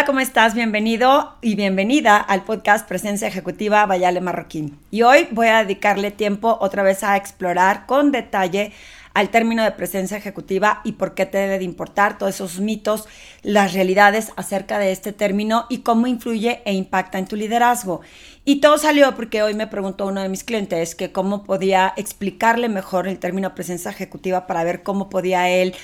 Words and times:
Hola, 0.00 0.06
¿cómo 0.06 0.20
estás? 0.20 0.54
Bienvenido 0.54 1.34
y 1.42 1.56
bienvenida 1.56 2.16
al 2.16 2.42
podcast 2.44 2.88
Presencia 2.88 3.28
Ejecutiva 3.28 3.84
Vayale 3.84 4.22
Marroquín. 4.22 4.78
Y 4.90 5.02
hoy 5.02 5.28
voy 5.30 5.48
a 5.48 5.62
dedicarle 5.62 6.10
tiempo 6.10 6.56
otra 6.62 6.82
vez 6.82 7.04
a 7.04 7.18
explorar 7.18 7.84
con 7.84 8.10
detalle 8.10 8.72
al 9.12 9.28
término 9.28 9.62
de 9.62 9.72
presencia 9.72 10.16
ejecutiva 10.16 10.80
y 10.84 10.92
por 10.92 11.14
qué 11.14 11.26
te 11.26 11.36
debe 11.36 11.58
de 11.58 11.66
importar 11.66 12.16
todos 12.16 12.34
esos 12.34 12.60
mitos, 12.60 13.08
las 13.42 13.74
realidades 13.74 14.32
acerca 14.36 14.78
de 14.78 14.90
este 14.90 15.12
término 15.12 15.66
y 15.68 15.80
cómo 15.80 16.06
influye 16.06 16.62
e 16.64 16.72
impacta 16.72 17.18
en 17.18 17.26
tu 17.26 17.36
liderazgo. 17.36 18.00
Y 18.46 18.62
todo 18.62 18.78
salió 18.78 19.14
porque 19.14 19.42
hoy 19.42 19.52
me 19.52 19.66
preguntó 19.66 20.06
uno 20.06 20.22
de 20.22 20.30
mis 20.30 20.44
clientes 20.44 20.94
que 20.94 21.12
cómo 21.12 21.44
podía 21.44 21.92
explicarle 21.98 22.70
mejor 22.70 23.06
el 23.06 23.18
término 23.18 23.54
presencia 23.54 23.90
ejecutiva 23.90 24.46
para 24.46 24.64
ver 24.64 24.82
cómo 24.82 25.10
podía 25.10 25.50
él 25.50 25.74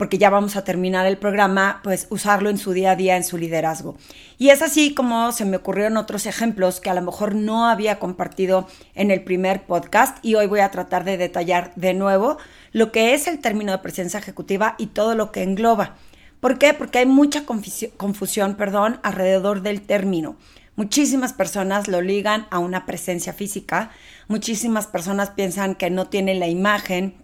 porque 0.00 0.16
ya 0.16 0.30
vamos 0.30 0.56
a 0.56 0.64
terminar 0.64 1.04
el 1.04 1.18
programa, 1.18 1.82
pues 1.84 2.06
usarlo 2.08 2.48
en 2.48 2.56
su 2.56 2.72
día 2.72 2.92
a 2.92 2.96
día, 2.96 3.18
en 3.18 3.22
su 3.22 3.36
liderazgo. 3.36 3.98
Y 4.38 4.48
es 4.48 4.62
así 4.62 4.94
como 4.94 5.30
se 5.30 5.44
me 5.44 5.58
ocurrieron 5.58 5.98
otros 5.98 6.24
ejemplos 6.24 6.80
que 6.80 6.88
a 6.88 6.94
lo 6.94 7.02
mejor 7.02 7.34
no 7.34 7.66
había 7.66 7.98
compartido 7.98 8.66
en 8.94 9.10
el 9.10 9.22
primer 9.24 9.66
podcast 9.66 10.16
y 10.24 10.36
hoy 10.36 10.46
voy 10.46 10.60
a 10.60 10.70
tratar 10.70 11.04
de 11.04 11.18
detallar 11.18 11.74
de 11.76 11.92
nuevo 11.92 12.38
lo 12.72 12.92
que 12.92 13.12
es 13.12 13.28
el 13.28 13.40
término 13.40 13.72
de 13.72 13.78
presencia 13.78 14.18
ejecutiva 14.18 14.74
y 14.78 14.86
todo 14.86 15.14
lo 15.14 15.32
que 15.32 15.42
engloba. 15.42 15.96
¿Por 16.40 16.56
qué? 16.56 16.72
Porque 16.72 17.00
hay 17.00 17.06
mucha 17.06 17.44
confusión, 17.44 18.54
perdón, 18.54 19.00
alrededor 19.02 19.60
del 19.60 19.82
término. 19.82 20.36
Muchísimas 20.76 21.34
personas 21.34 21.88
lo 21.88 22.00
ligan 22.00 22.46
a 22.50 22.58
una 22.58 22.86
presencia 22.86 23.34
física, 23.34 23.90
muchísimas 24.28 24.86
personas 24.86 25.28
piensan 25.28 25.74
que 25.74 25.90
no 25.90 26.06
tiene 26.06 26.36
la 26.36 26.48
imagen 26.48 27.16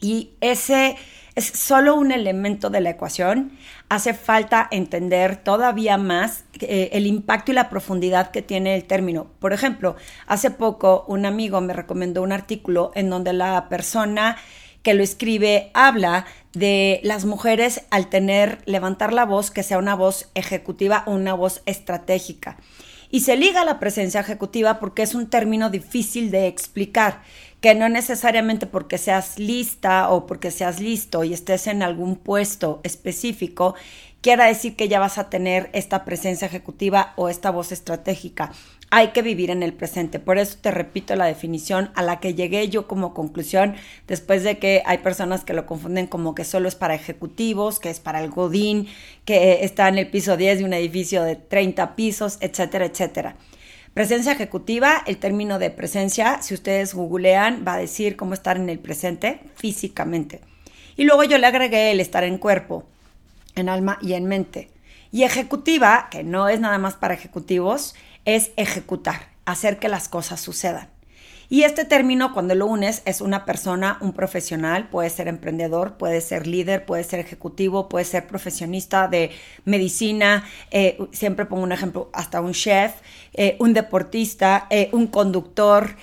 y 0.00 0.30
ese 0.40 0.96
es 1.40 1.46
solo 1.46 1.94
un 1.94 2.12
elemento 2.12 2.68
de 2.68 2.82
la 2.82 2.90
ecuación. 2.90 3.52
Hace 3.88 4.12
falta 4.12 4.68
entender 4.70 5.36
todavía 5.36 5.96
más 5.96 6.44
eh, 6.60 6.90
el 6.92 7.06
impacto 7.06 7.50
y 7.50 7.54
la 7.54 7.70
profundidad 7.70 8.30
que 8.30 8.42
tiene 8.42 8.74
el 8.74 8.84
término. 8.84 9.28
Por 9.38 9.54
ejemplo, 9.54 9.96
hace 10.26 10.50
poco 10.50 11.06
un 11.08 11.24
amigo 11.24 11.62
me 11.62 11.72
recomendó 11.72 12.22
un 12.22 12.32
artículo 12.32 12.92
en 12.94 13.08
donde 13.08 13.32
la 13.32 13.70
persona 13.70 14.36
que 14.82 14.92
lo 14.92 15.02
escribe 15.02 15.70
habla 15.72 16.26
de 16.52 17.00
las 17.04 17.24
mujeres 17.24 17.86
al 17.90 18.08
tener, 18.10 18.58
levantar 18.66 19.14
la 19.14 19.24
voz, 19.24 19.50
que 19.50 19.62
sea 19.62 19.78
una 19.78 19.94
voz 19.94 20.28
ejecutiva 20.34 21.04
o 21.06 21.12
una 21.12 21.32
voz 21.32 21.62
estratégica. 21.64 22.58
Y 23.10 23.20
se 23.20 23.36
liga 23.36 23.62
a 23.62 23.64
la 23.64 23.80
presencia 23.80 24.20
ejecutiva 24.20 24.78
porque 24.78 25.02
es 25.02 25.14
un 25.14 25.28
término 25.28 25.68
difícil 25.68 26.30
de 26.30 26.46
explicar 26.46 27.22
que 27.60 27.74
no 27.74 27.88
necesariamente 27.88 28.66
porque 28.66 28.98
seas 28.98 29.38
lista 29.38 30.08
o 30.10 30.26
porque 30.26 30.50
seas 30.50 30.80
listo 30.80 31.24
y 31.24 31.34
estés 31.34 31.66
en 31.66 31.82
algún 31.82 32.16
puesto 32.16 32.80
específico, 32.84 33.74
quiera 34.20 34.46
decir 34.46 34.76
que 34.76 34.88
ya 34.88 35.00
vas 35.00 35.18
a 35.18 35.28
tener 35.28 35.70
esta 35.72 36.04
presencia 36.04 36.46
ejecutiva 36.46 37.12
o 37.16 37.28
esta 37.28 37.50
voz 37.50 37.72
estratégica. 37.72 38.52
Hay 38.92 39.08
que 39.08 39.22
vivir 39.22 39.50
en 39.50 39.62
el 39.62 39.72
presente. 39.72 40.18
Por 40.18 40.38
eso 40.38 40.58
te 40.60 40.72
repito 40.72 41.14
la 41.14 41.26
definición 41.26 41.92
a 41.94 42.02
la 42.02 42.18
que 42.18 42.34
llegué 42.34 42.68
yo 42.68 42.88
como 42.88 43.14
conclusión, 43.14 43.76
después 44.08 44.42
de 44.42 44.58
que 44.58 44.82
hay 44.84 44.98
personas 44.98 45.44
que 45.44 45.54
lo 45.54 45.64
confunden 45.64 46.08
como 46.08 46.34
que 46.34 46.44
solo 46.44 46.66
es 46.66 46.74
para 46.74 46.96
ejecutivos, 46.96 47.78
que 47.78 47.90
es 47.90 48.00
para 48.00 48.20
el 48.20 48.30
godín, 48.30 48.88
que 49.24 49.64
está 49.64 49.88
en 49.88 49.98
el 49.98 50.10
piso 50.10 50.36
10 50.36 50.58
de 50.58 50.64
un 50.64 50.72
edificio 50.72 51.22
de 51.22 51.36
30 51.36 51.94
pisos, 51.94 52.38
etcétera, 52.40 52.86
etcétera. 52.86 53.36
Presencia 53.94 54.32
ejecutiva, 54.32 55.02
el 55.06 55.18
término 55.18 55.58
de 55.58 55.70
presencia, 55.70 56.42
si 56.42 56.54
ustedes 56.54 56.94
googlean, 56.94 57.64
va 57.66 57.74
a 57.74 57.78
decir 57.78 58.16
cómo 58.16 58.34
estar 58.34 58.56
en 58.56 58.68
el 58.70 58.78
presente 58.78 59.40
físicamente. 59.56 60.40
Y 60.96 61.04
luego 61.04 61.24
yo 61.24 61.38
le 61.38 61.46
agregué 61.46 61.92
el 61.92 62.00
estar 62.00 62.24
en 62.24 62.38
cuerpo, 62.38 62.84
en 63.54 63.68
alma 63.68 63.98
y 64.02 64.12
en 64.12 64.26
mente. 64.26 64.70
Y 65.12 65.24
ejecutiva, 65.24 66.08
que 66.10 66.22
no 66.22 66.48
es 66.48 66.60
nada 66.60 66.78
más 66.78 66.94
para 66.94 67.14
ejecutivos, 67.14 67.96
es 68.24 68.52
ejecutar, 68.56 69.28
hacer 69.44 69.78
que 69.78 69.88
las 69.88 70.08
cosas 70.08 70.40
sucedan. 70.40 70.88
Y 71.52 71.64
este 71.64 71.84
término, 71.84 72.32
cuando 72.32 72.54
lo 72.54 72.66
unes, 72.66 73.02
es 73.06 73.20
una 73.20 73.44
persona, 73.44 73.98
un 74.00 74.12
profesional, 74.12 74.88
puede 74.88 75.10
ser 75.10 75.26
emprendedor, 75.26 75.96
puede 75.96 76.20
ser 76.20 76.46
líder, 76.46 76.86
puede 76.86 77.02
ser 77.02 77.18
ejecutivo, 77.18 77.88
puede 77.88 78.04
ser 78.04 78.28
profesionista 78.28 79.08
de 79.08 79.32
medicina, 79.64 80.44
eh, 80.70 80.96
siempre 81.10 81.46
pongo 81.46 81.64
un 81.64 81.72
ejemplo, 81.72 82.08
hasta 82.12 82.40
un 82.40 82.52
chef, 82.52 82.92
eh, 83.34 83.56
un 83.58 83.74
deportista, 83.74 84.68
eh, 84.70 84.90
un 84.92 85.08
conductor, 85.08 85.96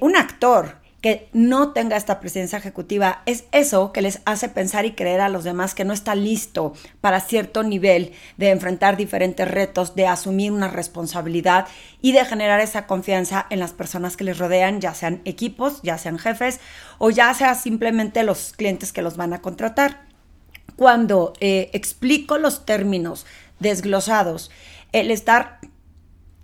un 0.00 0.16
actor 0.16 0.76
que 1.04 1.28
no 1.34 1.74
tenga 1.74 1.98
esta 1.98 2.18
presencia 2.18 2.56
ejecutiva 2.56 3.20
es 3.26 3.44
eso 3.52 3.92
que 3.92 4.00
les 4.00 4.22
hace 4.24 4.48
pensar 4.48 4.86
y 4.86 4.92
creer 4.92 5.20
a 5.20 5.28
los 5.28 5.44
demás 5.44 5.74
que 5.74 5.84
no 5.84 5.92
está 5.92 6.14
listo 6.14 6.72
para 7.02 7.20
cierto 7.20 7.62
nivel 7.62 8.12
de 8.38 8.48
enfrentar 8.48 8.96
diferentes 8.96 9.46
retos, 9.46 9.94
de 9.94 10.06
asumir 10.06 10.50
una 10.50 10.68
responsabilidad 10.68 11.66
y 12.00 12.12
de 12.12 12.24
generar 12.24 12.60
esa 12.60 12.86
confianza 12.86 13.44
en 13.50 13.60
las 13.60 13.74
personas 13.74 14.16
que 14.16 14.24
les 14.24 14.38
rodean, 14.38 14.80
ya 14.80 14.94
sean 14.94 15.20
equipos, 15.26 15.82
ya 15.82 15.98
sean 15.98 16.18
jefes 16.18 16.58
o 16.96 17.10
ya 17.10 17.34
sea 17.34 17.54
simplemente 17.54 18.22
los 18.22 18.54
clientes 18.56 18.90
que 18.90 19.02
los 19.02 19.18
van 19.18 19.34
a 19.34 19.42
contratar. 19.42 20.06
Cuando 20.74 21.34
eh, 21.40 21.68
explico 21.74 22.38
los 22.38 22.64
términos 22.64 23.26
desglosados, 23.60 24.50
el 24.92 25.10
estar 25.10 25.58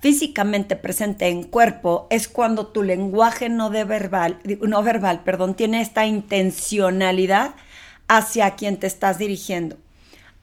físicamente 0.01 0.77
presente 0.77 1.29
en 1.29 1.45
cuerpo 1.45 2.07
es 2.11 2.27
cuando 2.27 2.67
tu 2.67 2.83
lenguaje 2.83 3.49
no, 3.49 3.71
de 3.71 3.85
verbal, 3.85 4.39
no 4.63 4.83
verbal 4.83 5.23
perdón, 5.23 5.55
tiene 5.55 5.81
esta 5.81 6.07
intencionalidad 6.07 7.55
hacia 8.09 8.57
quien 8.57 8.79
te 8.79 8.87
estás 8.87 9.19
dirigiendo. 9.19 9.77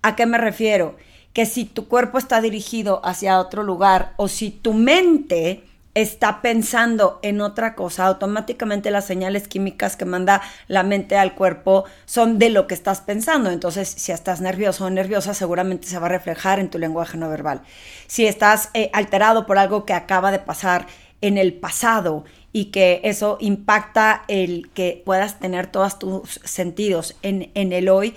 ¿A 0.01 0.15
qué 0.15 0.25
me 0.25 0.37
refiero? 0.37 0.95
Que 1.33 1.45
si 1.45 1.65
tu 1.65 1.87
cuerpo 1.87 2.17
está 2.17 2.39
dirigido 2.39 3.01
hacia 3.03 3.39
otro 3.39 3.63
lugar 3.63 4.13
o 4.17 4.27
si 4.27 4.51
tu 4.51 4.73
mente 4.73 5.63
está 6.01 6.43
pensando 6.43 7.17
en 7.23 7.41
otra 7.41 7.73
cosa, 7.73 8.05
automáticamente 8.05 8.91
las 8.91 9.05
señales 9.05 9.47
químicas 9.47 9.95
que 9.95 10.05
manda 10.05 10.43
la 10.67 10.83
mente 10.83 11.17
al 11.17 11.33
cuerpo 11.33 11.85
son 12.05 12.37
de 12.37 12.51
lo 12.51 12.67
que 12.67 12.75
estás 12.75 13.01
pensando. 13.01 13.49
Entonces, 13.49 13.89
si 13.89 14.11
estás 14.11 14.39
nervioso 14.39 14.85
o 14.85 14.89
nerviosa, 14.91 15.33
seguramente 15.33 15.87
se 15.87 15.97
va 15.97 16.05
a 16.05 16.09
reflejar 16.09 16.59
en 16.59 16.69
tu 16.69 16.77
lenguaje 16.77 17.17
no 17.17 17.29
verbal. 17.29 17.63
Si 18.05 18.27
estás 18.27 18.69
eh, 18.75 18.91
alterado 18.93 19.47
por 19.47 19.57
algo 19.57 19.85
que 19.85 19.93
acaba 19.93 20.31
de 20.31 20.37
pasar 20.37 20.85
en 21.21 21.39
el 21.39 21.55
pasado 21.55 22.25
y 22.53 22.65
que 22.65 23.01
eso 23.03 23.37
impacta 23.39 24.23
el 24.27 24.69
que 24.75 25.01
puedas 25.03 25.39
tener 25.39 25.65
todos 25.65 25.97
tus 25.97 26.39
sentidos 26.43 27.17
en, 27.23 27.49
en 27.55 27.73
el 27.73 27.89
hoy, 27.89 28.15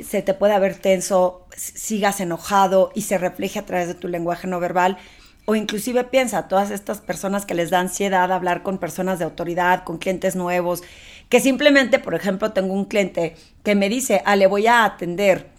se 0.00 0.22
te 0.22 0.32
puede 0.32 0.56
ver 0.60 0.76
tenso, 0.76 1.44
sigas 1.56 2.20
enojado 2.20 2.92
y 2.94 3.02
se 3.02 3.18
refleje 3.18 3.58
a 3.58 3.66
través 3.66 3.88
de 3.88 3.94
tu 3.94 4.06
lenguaje 4.06 4.46
no 4.46 4.60
verbal 4.60 4.98
o 5.46 5.54
inclusive 5.54 6.04
piensa, 6.04 6.48
todas 6.48 6.70
estas 6.70 7.00
personas 7.00 7.46
que 7.46 7.54
les 7.54 7.70
da 7.70 7.80
ansiedad 7.80 8.30
hablar 8.30 8.62
con 8.62 8.78
personas 8.78 9.18
de 9.18 9.24
autoridad, 9.24 9.84
con 9.84 9.98
clientes 9.98 10.36
nuevos, 10.36 10.82
que 11.28 11.40
simplemente, 11.40 11.98
por 11.98 12.14
ejemplo, 12.14 12.52
tengo 12.52 12.74
un 12.74 12.84
cliente 12.84 13.34
que 13.62 13.74
me 13.74 13.88
dice, 13.88 14.22
ah, 14.26 14.36
le 14.36 14.46
voy 14.46 14.66
a 14.66 14.84
atender 14.84 15.55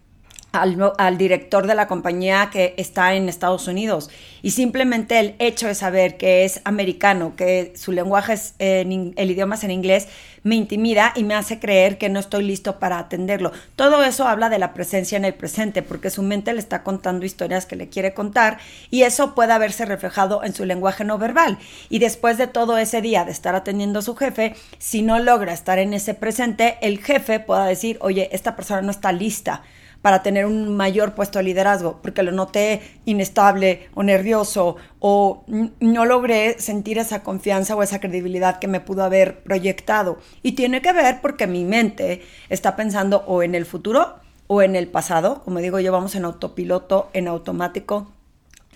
al, 0.62 1.18
director 1.18 1.68
de 1.68 1.76
la 1.76 1.88
compañía 1.88 2.50
que 2.52 2.74
está 2.78 3.16
en 3.16 3.30
Estados 3.30 3.68
Unidos. 3.68 4.10
Y 4.42 4.52
simplemente 4.52 5.20
el 5.20 5.36
hecho 5.40 5.68
de 5.68 5.76
saber 5.76 6.18
que 6.18 6.46
es 6.46 6.62
americano, 6.64 7.36
que 7.36 7.74
su 7.76 7.92
lenguaje 7.92 8.34
es, 8.34 8.56
en, 8.60 9.14
el 9.16 9.32
idioma 9.32 9.56
es 9.56 9.64
en 9.64 9.72
inglés, 9.72 10.08
me 10.44 10.56
intimida 10.56 11.12
y 11.16 11.24
me 11.24 11.36
hace 11.36 11.60
creer 11.60 11.98
que 11.98 12.10
no 12.10 12.20
estoy 12.20 12.44
listo 12.44 12.80
para 12.80 13.00
atenderlo. 13.00 13.52
Todo 13.76 14.04
eso 14.04 14.28
habla 14.28 14.50
de 14.50 14.60
la 14.60 14.74
presencia 14.74 15.18
en 15.18 15.26
el 15.26 15.34
presente, 15.34 15.82
porque 15.82 16.10
su 16.10 16.24
mente 16.24 16.54
le 16.54 16.60
está 16.60 16.84
contando 16.84 17.26
historias 17.26 17.66
que 17.66 17.76
le 17.76 17.90
quiere 17.90 18.14
contar 18.14 18.60
y 18.90 19.04
eso 19.04 19.36
puede 19.36 19.54
haberse 19.54 19.86
reflejado 19.86 20.44
en 20.44 20.54
su 20.54 20.66
lenguaje 20.66 21.04
no 21.04 21.18
verbal. 21.18 21.58
Y 21.90 22.00
después 22.00 22.38
de 22.38 22.48
todo 22.48 22.78
ese 22.78 23.02
día 23.02 23.26
de 23.26 23.32
estar 23.32 23.56
atendiendo 23.56 24.00
a 24.00 24.04
su 24.04 24.16
jefe, 24.16 24.56
si 24.78 25.02
no 25.02 25.20
logra 25.20 25.54
estar 25.54 25.80
en 25.80 25.94
ese 25.94 26.14
presente, 26.14 26.78
el 26.82 27.04
jefe 27.04 27.40
pueda 27.40 27.66
decir, 27.66 27.98
oye, 28.02 28.30
esta 28.32 28.56
persona 28.56 28.82
no 28.82 28.92
está 28.92 29.12
lista 29.12 29.64
para 30.02 30.24
tener 30.24 30.46
un 30.46 30.76
mayor 30.76 31.16
puesto 31.16 31.40
de 31.40 31.44
liderazgo, 31.44 32.00
porque 32.02 32.24
lo 32.24 32.32
noté 32.32 32.82
inestable 33.06 33.90
o 33.94 34.04
nervioso 34.04 34.78
o 35.00 35.44
no 35.80 36.06
logré 36.06 36.60
sentir 36.60 36.98
esa 36.98 37.24
confianza 37.24 37.76
o 37.76 37.84
esa 37.84 38.00
credibilidad 38.00 38.60
que 38.60 38.68
me 38.68 38.80
pudo 38.80 39.04
haber 39.04 39.44
proyectado. 39.44 40.20
Y 40.44 40.54
tiene 40.54 40.82
que 40.82 40.94
ver 40.94 41.20
porque 41.22 41.48
mi 41.48 41.64
mente 41.64 42.22
está 42.50 42.76
pensando 42.76 43.24
o 43.28 43.44
en 43.44 43.56
el 43.56 43.66
futuro 43.66 44.16
o 44.48 44.62
en 44.62 44.76
el 44.76 44.88
pasado. 44.88 45.44
Como 45.44 45.60
digo, 45.60 45.80
yo 45.80 45.92
vamos 45.92 46.16
en 46.16 46.26
autopiloto, 46.26 47.10
en 47.14 47.28
automático, 47.28 48.12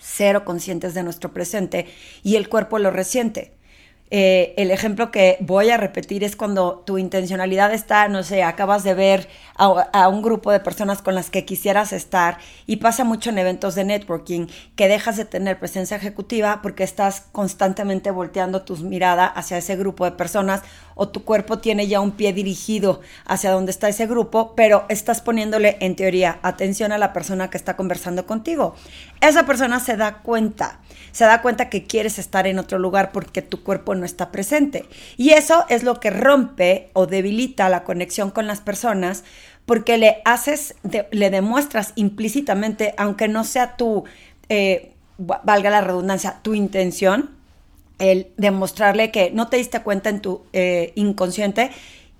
cero 0.00 0.44
conscientes 0.44 0.94
de 0.94 1.02
nuestro 1.02 1.32
presente 1.32 1.86
y 2.22 2.36
el 2.36 2.48
cuerpo 2.48 2.78
lo 2.78 2.90
resiente. 2.90 3.54
Eh, 4.14 4.52
el 4.58 4.70
ejemplo 4.70 5.10
que 5.10 5.38
voy 5.40 5.70
a 5.70 5.78
repetir 5.78 6.22
es 6.22 6.36
cuando 6.36 6.82
tu 6.84 6.98
intencionalidad 6.98 7.72
está, 7.72 8.08
no 8.08 8.22
sé, 8.22 8.42
acabas 8.42 8.84
de 8.84 8.92
ver 8.92 9.26
a, 9.56 10.08
un 10.08 10.20
grupo 10.20 10.52
de 10.52 10.60
personas 10.60 11.00
con 11.00 11.14
las 11.14 11.30
que 11.30 11.46
quisieras 11.46 11.94
estar 11.94 12.36
y 12.66 12.76
pasa 12.76 13.04
mucho 13.04 13.30
en 13.30 13.38
eventos 13.38 13.74
de 13.74 13.84
networking 13.84 14.48
que 14.76 14.88
dejas 14.88 15.16
de 15.16 15.24
tener 15.24 15.58
presencia 15.58 15.96
ejecutiva 15.96 16.60
porque 16.62 16.84
estás 16.84 17.22
constantemente 17.32 18.10
volteando 18.10 18.62
tus 18.62 18.82
miradas 18.82 19.32
hacia 19.34 19.56
ese 19.56 19.76
grupo 19.76 20.04
de 20.04 20.10
personas 20.12 20.60
o 20.94 21.08
tu 21.08 21.24
cuerpo 21.24 21.58
tiene 21.58 21.86
ya 21.88 22.00
un 22.00 22.12
pie 22.12 22.32
dirigido 22.32 23.00
hacia 23.24 23.50
donde 23.50 23.70
está 23.70 23.88
ese 23.88 24.06
grupo, 24.06 24.54
pero 24.54 24.84
estás 24.88 25.20
poniéndole 25.22 25.78
en 25.80 25.96
teoría 25.96 26.38
atención 26.42 26.92
a 26.92 26.98
la 26.98 27.12
persona 27.12 27.48
que 27.48 27.56
está 27.56 27.76
conversando 27.76 28.26
contigo. 28.26 28.74
Esa 29.20 29.46
persona 29.46 29.80
se 29.80 29.96
da 29.96 30.18
cuenta, 30.18 30.80
se 31.12 31.24
da 31.24 31.40
cuenta 31.40 31.70
que 31.70 31.86
quieres 31.86 32.18
estar 32.18 32.46
en 32.46 32.58
otro 32.58 32.78
lugar 32.78 33.12
porque 33.12 33.42
tu 33.42 33.62
cuerpo 33.62 33.94
no 33.94 34.01
está 34.04 34.30
presente. 34.30 34.84
Y 35.16 35.30
eso 35.30 35.64
es 35.68 35.82
lo 35.82 36.00
que 36.00 36.10
rompe 36.10 36.90
o 36.92 37.06
debilita 37.06 37.68
la 37.68 37.84
conexión 37.84 38.30
con 38.30 38.46
las 38.46 38.60
personas 38.60 39.24
porque 39.66 39.96
le 39.98 40.22
haces, 40.24 40.74
le 41.10 41.30
demuestras 41.30 41.92
implícitamente, 41.94 42.94
aunque 42.96 43.28
no 43.28 43.44
sea 43.44 43.76
tu, 43.76 44.04
eh, 44.48 44.92
valga 45.18 45.70
la 45.70 45.80
redundancia, 45.80 46.40
tu 46.42 46.54
intención, 46.54 47.30
el 47.98 48.32
demostrarle 48.36 49.10
que 49.10 49.30
no 49.30 49.48
te 49.48 49.58
diste 49.58 49.80
cuenta 49.82 50.10
en 50.10 50.20
tu 50.20 50.42
eh, 50.52 50.92
inconsciente 50.96 51.70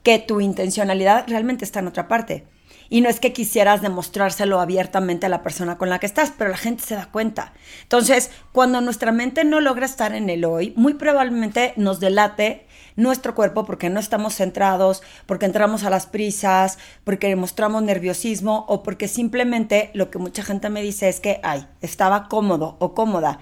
que 0.03 0.19
tu 0.19 0.41
intencionalidad 0.41 1.25
realmente 1.29 1.65
está 1.65 1.81
en 1.81 1.89
otra 1.89 2.09
parte. 2.09 2.45
Y 2.93 3.01
no 3.01 3.09
es 3.09 3.21
que 3.21 3.33
quisieras 3.33 3.81
demostrárselo 3.81 4.61
abiertamente 4.61 5.25
a 5.25 5.31
la 5.31 5.43
persona 5.43 5.79
con 5.79 5.89
la 5.89 5.99
que 5.99 6.05
estás, 6.05 6.31
pero 6.37 6.51
la 6.51 6.59
gente 6.59 6.83
se 6.83 6.95
da 6.95 7.07
cuenta. 7.07 7.55
Entonces, 7.85 8.31
cuando 8.53 8.83
nuestra 8.83 9.13
mente 9.13 9.45
no 9.45 9.63
logra 9.63 9.87
estar 9.87 10.15
en 10.15 10.29
el 10.29 10.45
hoy, 10.45 10.75
muy 10.77 10.93
probablemente 10.93 11.73
nos 11.77 12.01
delate 12.01 12.67
nuestro 12.97 13.35
cuerpo 13.35 13.65
porque 13.65 13.89
no 13.89 13.99
estamos 13.99 14.35
centrados, 14.35 15.03
porque 15.25 15.47
entramos 15.47 15.85
a 15.85 15.91
las 15.91 16.05
prisas, 16.05 16.77
porque 17.05 17.35
mostramos 17.35 17.83
nerviosismo 17.83 18.67
o 18.69 18.83
porque 18.83 19.09
simplemente 19.09 19.91
lo 19.95 20.11
que 20.11 20.19
mucha 20.19 20.43
gente 20.43 20.69
me 20.69 20.83
dice 20.83 21.09
es 21.09 21.19
que, 21.19 21.41
ay, 21.43 21.67
estaba 21.81 22.29
cómodo 22.29 22.77
o 22.79 22.93
cómoda 22.93 23.39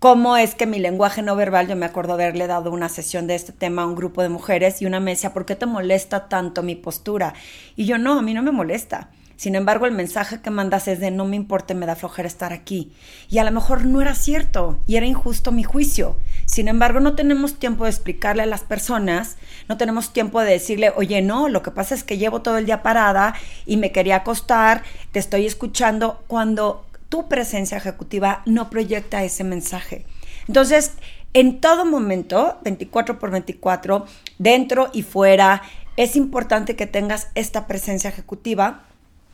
cómo 0.00 0.38
es 0.38 0.54
que 0.54 0.66
mi 0.66 0.78
lenguaje 0.78 1.20
no 1.20 1.36
verbal, 1.36 1.68
yo 1.68 1.76
me 1.76 1.84
acuerdo 1.84 2.14
haberle 2.14 2.46
dado 2.46 2.72
una 2.72 2.88
sesión 2.88 3.26
de 3.26 3.34
este 3.34 3.52
tema 3.52 3.82
a 3.82 3.86
un 3.86 3.94
grupo 3.94 4.22
de 4.22 4.30
mujeres 4.30 4.80
y 4.80 4.86
una 4.86 4.98
me 4.98 5.10
decía, 5.12 5.34
¿por 5.34 5.44
qué 5.44 5.54
te 5.54 5.66
molesta 5.66 6.28
tanto 6.28 6.62
mi 6.62 6.74
postura? 6.74 7.34
Y 7.76 7.84
yo 7.84 7.98
no, 7.98 8.18
a 8.18 8.22
mí 8.22 8.32
no 8.32 8.42
me 8.42 8.50
molesta. 8.50 9.10
Sin 9.36 9.54
embargo, 9.54 9.86
el 9.86 9.92
mensaje 9.92 10.40
que 10.40 10.50
mandas 10.50 10.88
es 10.88 11.00
de 11.00 11.10
no 11.10 11.24
me 11.26 11.36
importa, 11.36 11.74
me 11.74 11.86
da 11.86 11.96
flojera 11.96 12.28
estar 12.28 12.52
aquí. 12.52 12.92
Y 13.30 13.38
a 13.38 13.44
lo 13.44 13.50
mejor 13.50 13.84
no 13.84 14.00
era 14.02 14.14
cierto 14.14 14.78
y 14.86 14.96
era 14.96 15.06
injusto 15.06 15.52
mi 15.52 15.64
juicio. 15.64 16.16
Sin 16.46 16.68
embargo, 16.68 17.00
no 17.00 17.14
tenemos 17.14 17.58
tiempo 17.58 17.84
de 17.84 17.90
explicarle 17.90 18.42
a 18.42 18.46
las 18.46 18.62
personas, 18.62 19.36
no 19.68 19.76
tenemos 19.76 20.12
tiempo 20.12 20.40
de 20.40 20.52
decirle, 20.52 20.92
oye, 20.96 21.22
no, 21.22 21.48
lo 21.48 21.62
que 21.62 21.70
pasa 21.70 21.94
es 21.94 22.04
que 22.04 22.18
llevo 22.18 22.42
todo 22.42 22.58
el 22.58 22.66
día 22.66 22.82
parada 22.82 23.34
y 23.64 23.76
me 23.76 23.92
quería 23.92 24.16
acostar, 24.16 24.82
te 25.12 25.18
estoy 25.18 25.46
escuchando, 25.46 26.22
cuando 26.26 26.84
tu 27.10 27.28
presencia 27.28 27.76
ejecutiva 27.76 28.40
no 28.46 28.70
proyecta 28.70 29.22
ese 29.22 29.44
mensaje. 29.44 30.06
Entonces, 30.48 30.92
en 31.34 31.60
todo 31.60 31.84
momento, 31.84 32.58
24 32.64 33.18
por 33.18 33.30
24, 33.30 34.06
dentro 34.38 34.88
y 34.94 35.02
fuera, 35.02 35.62
es 35.96 36.16
importante 36.16 36.76
que 36.76 36.86
tengas 36.86 37.28
esta 37.34 37.66
presencia 37.66 38.08
ejecutiva. 38.08 38.84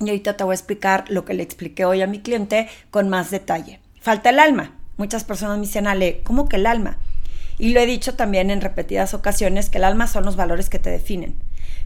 Y 0.01 0.09
ahorita 0.09 0.37
te 0.37 0.45
voy 0.45 0.53
a 0.53 0.57
explicar 0.57 1.05
lo 1.09 1.25
que 1.25 1.35
le 1.35 1.43
expliqué 1.43 1.85
hoy 1.85 2.03
a 2.03 2.07
mi 2.07 2.21
cliente 2.21 2.69
con 2.91 3.09
más 3.09 3.31
detalle. 3.31 3.81
Falta 4.01 4.31
el 4.31 4.41
alma. 4.41 4.75
Muchas 4.97 5.25
personas 5.25 5.59
me 5.59 5.67
dicen, 5.67 5.87
Ale, 5.87 6.23
¿cómo 6.25 6.49
que 6.49 6.57
el 6.57 6.67
alma? 6.67 6.99
Y 7.59 7.71
lo 7.71 7.81
he 7.81 7.87
dicho 7.87 8.15
también 8.15 8.51
en 8.51 8.61
repetidas 8.61 9.15
ocasiones, 9.15 9.71
que 9.71 9.79
el 9.79 9.85
alma 9.85 10.07
son 10.07 10.25
los 10.25 10.37
valores 10.37 10.69
que 10.69 10.79
te 10.79 10.91
definen. 10.91 11.37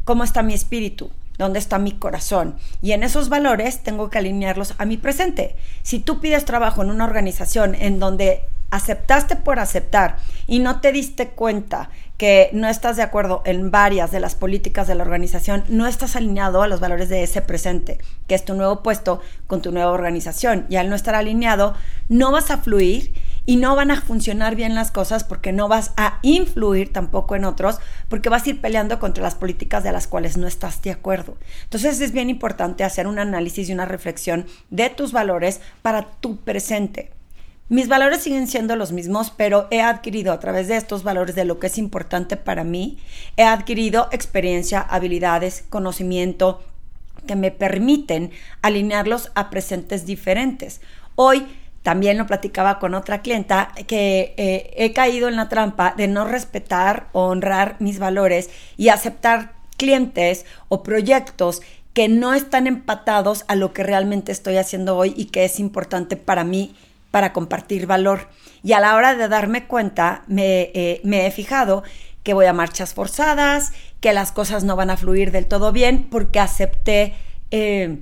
¿Cómo 0.04 0.25
está 0.25 0.42
mi 0.42 0.54
espíritu? 0.54 1.10
Dónde 1.40 1.58
está 1.58 1.78
mi 1.78 1.92
corazón. 1.92 2.56
Y 2.81 2.92
en 2.92 3.02
esos 3.02 3.28
valores 3.28 3.82
tengo 3.82 4.10
que 4.10 4.19
alinearlos 4.19 4.75
a 4.78 4.84
mi 4.84 4.96
presente. 4.96 5.56
Si 5.82 5.98
tú 5.98 6.20
pides 6.20 6.44
trabajo 6.44 6.82
en 6.82 6.90
una 6.90 7.04
organización 7.04 7.75
en 7.75 7.98
donde 7.98 8.44
aceptaste 8.70 9.34
por 9.34 9.58
aceptar 9.58 10.19
y 10.46 10.60
no 10.60 10.81
te 10.81 10.92
diste 10.92 11.31
cuenta 11.31 11.90
que 12.16 12.50
no 12.52 12.69
estás 12.69 12.96
de 12.96 13.02
acuerdo 13.02 13.42
en 13.46 13.70
varias 13.70 14.10
de 14.10 14.20
las 14.20 14.34
políticas 14.34 14.87
de 14.87 14.94
la 14.94 15.02
organización, 15.02 15.64
no 15.69 15.87
estás 15.87 16.16
alineado 16.16 16.62
a 16.62 16.69
los 16.69 16.78
valores 16.78 17.08
de 17.08 17.22
ese 17.22 17.40
presente, 17.40 17.98
que 18.28 18.34
es 18.34 18.44
tu 18.44 18.54
nuevo 18.54 18.82
puesto 18.82 19.20
con 19.46 19.62
tu 19.62 19.72
nueva 19.72 19.90
organización. 19.90 20.66
Y 20.69 20.76
al 20.76 20.90
no 20.90 20.96
estar 20.96 21.14
alineado, 21.14 21.75
no 22.08 22.31
vas 22.31 22.50
a 22.50 22.58
fluir 22.58 23.14
y 23.46 23.56
no 23.56 23.76
van 23.76 23.90
a 23.90 24.00
funcionar 24.00 24.56
bien 24.56 24.75
las 24.75 24.90
cosas 24.90 25.25
porque 25.25 25.52
no 25.52 25.69
vas 25.69 25.92
a 25.96 26.19
influir 26.22 26.92
tampoco 26.92 27.37
en 27.37 27.44
otros, 27.44 27.78
porque 28.08 28.28
vas 28.28 28.46
a 28.46 28.50
ir 28.50 28.60
peleando 28.60 28.98
contra 28.98 29.22
las 29.22 29.34
políticas 29.34 29.82
de 29.84 29.92
las 29.92 30.06
cuales 30.06 30.37
no 30.37 30.46
estás 30.46 30.82
de 30.82 30.90
acuerdo. 30.90 31.37
Entonces 31.64 32.00
es 32.00 32.12
bien 32.12 32.31
importante 32.31 32.84
hacer 32.84 33.06
un 33.06 33.19
análisis 33.19 33.69
y 33.69 33.72
una 33.72 33.87
reflexión 33.87 34.46
de 34.70 34.90
tus 34.90 35.12
valores 35.12 35.60
para 35.82 36.02
tu 36.02 36.37
presente. 36.37 37.10
Mis 37.69 37.87
valores 37.87 38.22
siguen 38.22 38.48
siendo 38.48 38.75
los 38.75 38.90
mismos, 38.90 39.31
pero 39.31 39.69
he 39.70 39.81
adquirido 39.81 40.32
a 40.32 40.40
través 40.40 40.66
de 40.66 40.76
estos 40.76 41.04
valores 41.04 41.37
de 41.37 41.44
lo 41.44 41.60
que 41.60 41.69
es 41.69 41.78
importante 41.78 42.37
para 42.37 42.64
mí, 42.64 42.98
he 43.37 43.44
adquirido 43.44 44.08
experiencia, 44.10 44.81
habilidades, 44.81 45.64
conocimiento 45.70 46.64
que 47.28 47.37
me 47.37 47.52
permiten 47.52 48.32
alinearlos 48.60 49.31
a 49.37 49.50
presentes 49.50 50.04
diferentes. 50.04 50.81
Hoy 51.14 51.46
también 51.82 52.19
lo 52.19 52.27
platicaba 52.27 52.79
con 52.79 52.94
otra 52.94 53.23
clienta, 53.23 53.73
que 53.87 54.35
eh, 54.37 54.75
he 54.77 54.93
caído 54.93 55.29
en 55.29 55.37
la 55.37 55.49
trampa 55.49 55.94
de 55.97 56.09
no 56.09 56.25
respetar 56.27 57.09
o 57.12 57.27
honrar 57.27 57.77
mis 57.79 57.99
valores 57.99 58.50
y 58.77 58.88
aceptar 58.88 59.55
clientes 59.77 60.44
o 60.69 60.82
proyectos 60.82 61.62
que 61.94 62.09
no 62.09 62.35
están 62.35 62.67
empatados 62.67 63.44
a 63.49 63.56
lo 63.56 63.73
que 63.73 63.82
realmente 63.82 64.31
estoy 64.31 64.59
haciendo 64.59 64.97
hoy 64.97 65.15
y 65.17 65.27
que 65.27 65.44
es 65.44 65.59
importante 65.59 66.17
para 66.17 66.44
mí 66.44 66.75
para 67.11 67.32
compartir 67.32 67.87
valor. 67.87 68.29
Y 68.62 68.75
a 68.75 68.81
la 68.81 68.94
hora 68.94 69.17
de 69.17 69.29
darme 69.29 69.67
cuenta, 69.67 70.23
me, 70.29 70.71
eh, 70.75 71.00
he 71.03 71.31
fijado 71.31 71.83
que 72.23 72.35
voy 72.35 72.47
a 72.47 72.53
marchas 72.53 72.94
forzadas, 72.94 73.73
que 74.00 74.12
las 74.12 74.33
cosas 74.33 74.65
no 74.65 74.76
van 74.76 74.91
a 74.91 74.97
fluir 74.97 75.33
del 75.33 75.47
todo 75.47 75.73
bien 75.73 76.09
porque 76.11 76.38
acepté 76.38 77.15
eh, 77.50 77.99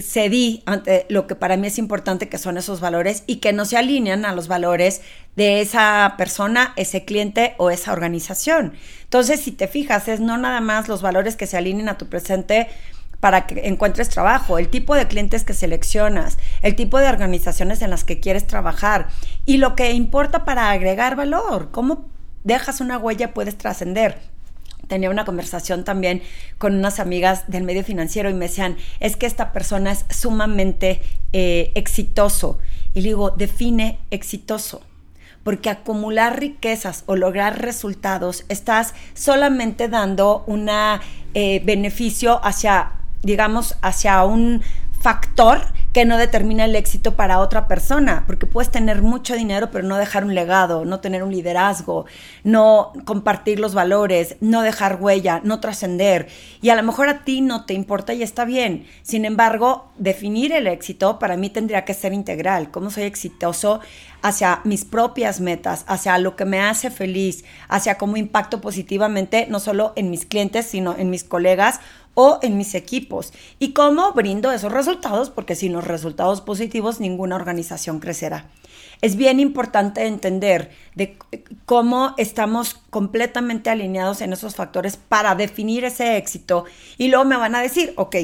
cedí 0.00 0.62
ante 0.66 1.06
lo 1.08 1.26
que 1.26 1.34
para 1.34 1.56
mí 1.56 1.66
es 1.66 1.78
importante, 1.78 2.28
que 2.28 2.38
son 2.38 2.56
esos 2.56 2.80
valores, 2.80 3.24
y 3.26 3.36
que 3.36 3.52
no 3.52 3.64
se 3.64 3.76
alinean 3.76 4.24
a 4.24 4.34
los 4.34 4.48
valores 4.48 5.02
de 5.36 5.60
esa 5.60 6.14
persona, 6.16 6.72
ese 6.76 7.04
cliente 7.04 7.54
o 7.58 7.70
esa 7.70 7.92
organización. 7.92 8.74
Entonces, 9.04 9.40
si 9.40 9.52
te 9.52 9.68
fijas, 9.68 10.08
es 10.08 10.20
no 10.20 10.38
nada 10.38 10.60
más 10.60 10.88
los 10.88 11.02
valores 11.02 11.36
que 11.36 11.46
se 11.46 11.56
alineen 11.56 11.88
a 11.88 11.98
tu 11.98 12.08
presente 12.08 12.68
para 13.20 13.46
que 13.46 13.68
encuentres 13.68 14.08
trabajo, 14.08 14.58
el 14.58 14.68
tipo 14.68 14.96
de 14.96 15.06
clientes 15.06 15.44
que 15.44 15.54
seleccionas, 15.54 16.38
el 16.62 16.74
tipo 16.74 16.98
de 16.98 17.08
organizaciones 17.08 17.80
en 17.80 17.90
las 17.90 18.02
que 18.02 18.18
quieres 18.18 18.48
trabajar 18.48 19.08
y 19.46 19.58
lo 19.58 19.76
que 19.76 19.92
importa 19.92 20.44
para 20.44 20.70
agregar 20.70 21.14
valor, 21.14 21.70
cómo 21.70 22.10
dejas 22.42 22.80
una 22.80 22.98
huella 22.98 23.32
puedes 23.32 23.56
trascender 23.56 24.31
tenía 24.92 25.08
una 25.08 25.24
conversación 25.24 25.84
también 25.84 26.20
con 26.58 26.74
unas 26.74 27.00
amigas 27.00 27.44
del 27.50 27.62
medio 27.62 27.82
financiero 27.82 28.28
y 28.28 28.34
me 28.34 28.44
decían, 28.44 28.76
es 29.00 29.16
que 29.16 29.24
esta 29.24 29.50
persona 29.50 29.90
es 29.90 30.04
sumamente 30.10 31.00
eh, 31.32 31.72
exitoso. 31.74 32.58
Y 32.92 33.00
le 33.00 33.08
digo, 33.08 33.30
define 33.30 34.00
exitoso. 34.10 34.82
Porque 35.44 35.70
acumular 35.70 36.38
riquezas 36.38 37.04
o 37.06 37.16
lograr 37.16 37.62
resultados, 37.62 38.44
estás 38.50 38.92
solamente 39.14 39.88
dando 39.88 40.44
un 40.46 40.68
eh, 40.68 41.62
beneficio 41.64 42.44
hacia, 42.44 42.92
digamos, 43.22 43.78
hacia 43.80 44.22
un 44.24 44.60
factor 45.00 45.72
que 45.92 46.04
no 46.06 46.16
determina 46.16 46.64
el 46.64 46.74
éxito 46.74 47.16
para 47.16 47.38
otra 47.38 47.68
persona, 47.68 48.24
porque 48.26 48.46
puedes 48.46 48.70
tener 48.70 49.02
mucho 49.02 49.34
dinero 49.34 49.70
pero 49.70 49.86
no 49.86 49.96
dejar 49.96 50.24
un 50.24 50.34
legado, 50.34 50.84
no 50.84 51.00
tener 51.00 51.22
un 51.22 51.32
liderazgo, 51.32 52.06
no 52.44 52.92
compartir 53.04 53.60
los 53.60 53.74
valores, 53.74 54.36
no 54.40 54.62
dejar 54.62 54.98
huella, 55.00 55.40
no 55.44 55.60
trascender. 55.60 56.28
Y 56.62 56.70
a 56.70 56.76
lo 56.76 56.82
mejor 56.82 57.08
a 57.08 57.24
ti 57.24 57.42
no 57.42 57.66
te 57.66 57.74
importa 57.74 58.14
y 58.14 58.22
está 58.22 58.44
bien. 58.44 58.86
Sin 59.02 59.24
embargo, 59.24 59.90
definir 59.98 60.52
el 60.52 60.66
éxito 60.66 61.18
para 61.18 61.36
mí 61.36 61.50
tendría 61.50 61.84
que 61.84 61.94
ser 61.94 62.12
integral. 62.12 62.70
¿Cómo 62.70 62.90
soy 62.90 63.04
exitoso 63.04 63.80
hacia 64.22 64.60
mis 64.64 64.84
propias 64.84 65.40
metas, 65.40 65.84
hacia 65.88 66.16
lo 66.18 66.36
que 66.36 66.44
me 66.44 66.60
hace 66.60 66.90
feliz, 66.90 67.44
hacia 67.68 67.98
cómo 67.98 68.16
impacto 68.16 68.60
positivamente 68.60 69.46
no 69.48 69.60
solo 69.60 69.92
en 69.96 70.10
mis 70.10 70.24
clientes, 70.24 70.66
sino 70.66 70.96
en 70.96 71.10
mis 71.10 71.24
colegas 71.24 71.80
o 72.14 72.38
en 72.42 72.56
mis 72.56 72.74
equipos 72.74 73.32
y 73.58 73.72
cómo 73.72 74.12
brindo 74.12 74.52
esos 74.52 74.72
resultados, 74.72 75.30
porque 75.30 75.54
sin 75.54 75.72
los 75.72 75.84
resultados 75.84 76.40
positivos 76.40 77.00
ninguna 77.00 77.36
organización 77.36 78.00
crecerá. 78.00 78.50
Es 79.00 79.16
bien 79.16 79.40
importante 79.40 80.06
entender 80.06 80.70
de 80.94 81.16
cómo 81.66 82.14
estamos 82.18 82.74
completamente 82.90 83.70
alineados 83.70 84.20
en 84.20 84.32
esos 84.32 84.54
factores 84.54 84.96
para 84.96 85.34
definir 85.34 85.84
ese 85.84 86.16
éxito 86.16 86.64
y 86.98 87.08
luego 87.08 87.24
me 87.24 87.36
van 87.36 87.54
a 87.54 87.62
decir, 87.62 87.92
ok, 87.96 88.16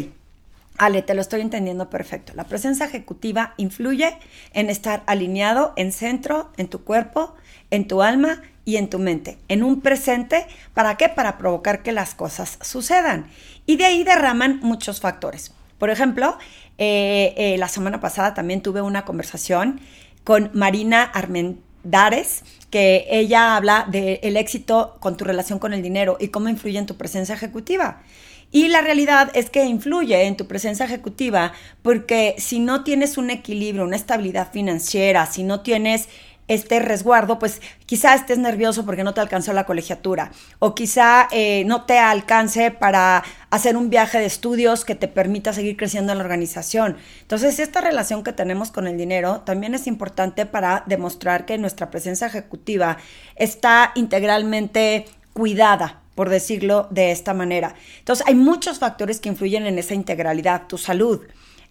Ale, 0.79 1.03
te 1.03 1.15
lo 1.15 1.21
estoy 1.21 1.41
entendiendo 1.41 1.91
perfecto. 1.91 2.33
La 2.37 2.45
presencia 2.45 2.87
ejecutiva 2.87 3.55
influye 3.57 4.17
en 4.53 4.71
estar 4.71 5.03
alineado 5.07 5.73
en 5.75 5.91
centro, 5.91 6.53
en 6.57 6.69
tu 6.69 6.85
cuerpo, 6.85 7.35
en 7.73 7.89
tu 7.89 8.01
alma 8.01 8.43
y 8.69 8.77
en 8.77 8.91
tu 8.91 8.99
mente, 8.99 9.39
en 9.49 9.63
un 9.63 9.81
presente, 9.81 10.47
¿para 10.75 10.99
qué? 10.99 11.09
Para 11.09 11.39
provocar 11.39 11.83
que 11.83 11.91
las 11.91 12.15
cosas 12.15 12.59
sucedan. 12.61 13.31
Y 13.65 13.77
de 13.77 13.87
ahí 13.87 14.05
derraman 14.05 14.61
muchos 14.61 15.01
factores. 15.01 15.55
Por 15.79 15.89
ejemplo, 15.89 16.37
eh, 16.77 17.33
eh, 17.39 17.57
la 17.57 17.69
semana 17.69 17.99
pasada 17.99 18.35
también 18.35 18.61
tuve 18.61 18.83
una 18.83 19.07
conversación 19.07 19.81
con 20.23 20.51
Marina 20.53 21.03
Armendares, 21.03 22.45
que 22.69 23.07
ella 23.09 23.57
habla 23.57 23.87
del 23.91 24.37
éxito 24.37 24.99
con 25.01 25.17
tu 25.17 25.25
relación 25.25 25.59
con 25.59 25.73
el 25.73 25.81
dinero 25.81 26.19
y 26.21 26.29
cómo 26.29 26.51
influye 26.51 26.79
en 26.79 26.85
tu 26.85 26.99
presencia 26.99 27.35
ejecutiva. 27.35 28.03
Y 28.51 28.69
la 28.69 28.83
realidad 28.83 29.31
es 29.33 29.49
que 29.49 29.65
influye 29.65 30.25
en 30.25 30.37
tu 30.37 30.47
presencia 30.47 30.85
ejecutiva 30.85 31.53
porque 31.81 32.35
si 32.37 32.61
no 32.61 32.85
tienes 32.85 33.17
un 33.17 33.31
equilibrio, 33.31 33.85
una 33.85 33.97
estabilidad 33.97 34.53
financiera, 34.53 35.25
si 35.25 35.43
no 35.43 35.61
tienes 35.61 36.09
este 36.49 36.81
resguardo, 36.81 37.39
pues 37.39 37.61
quizá 37.87 38.15
estés 38.15 38.39
nervioso 38.39 38.85
porque 38.85 39.05
no 39.05 39.15
te 39.15 39.21
alcanzó 39.21 39.53
la 39.53 39.67
colegiatura 39.67 40.33
o 40.59 40.75
quizá 40.75 41.29
eh, 41.31 41.63
no 41.67 41.85
te 41.85 41.99
alcance 41.99 42.71
para 42.71 43.23
hacer 43.51 43.77
un 43.77 43.91
viaje 43.91 44.19
de 44.19 44.27
estudios 44.27 44.85
que 44.85 44.95
te 44.95 45.09
permita 45.09 45.53
seguir 45.53 45.77
creciendo 45.77 46.13
en 46.13 46.19
la 46.19 46.25
organización. 46.25 46.97
Entonces, 47.21 47.59
esta 47.59 47.81
relación 47.81 48.25
que 48.25 48.33
tenemos 48.33 48.71
con 48.71 48.87
el 48.87 48.97
dinero 48.97 49.43
también 49.43 49.75
es 49.75 49.87
importante 49.87 50.47
para 50.47 50.85
demostrar 50.87 51.45
que 51.45 51.59
nuestra 51.59 51.91
presencia 51.91 52.27
ejecutiva 52.27 52.99
está 53.37 53.93
integralmente 53.95 55.07
cuidada 55.33 56.01
por 56.15 56.31
decirlo 56.31 56.89
de 56.91 57.13
esta 57.13 57.33
manera. 57.33 57.77
Entonces, 58.01 58.27
hay 58.27 58.35
muchos 58.35 58.81
factores 58.81 59.21
que 59.21 59.29
influyen 59.29 59.67
en 59.67 59.79
esa 59.79 59.95
integralidad, 59.95 60.67
tu 60.67 60.77
salud, 60.77 61.21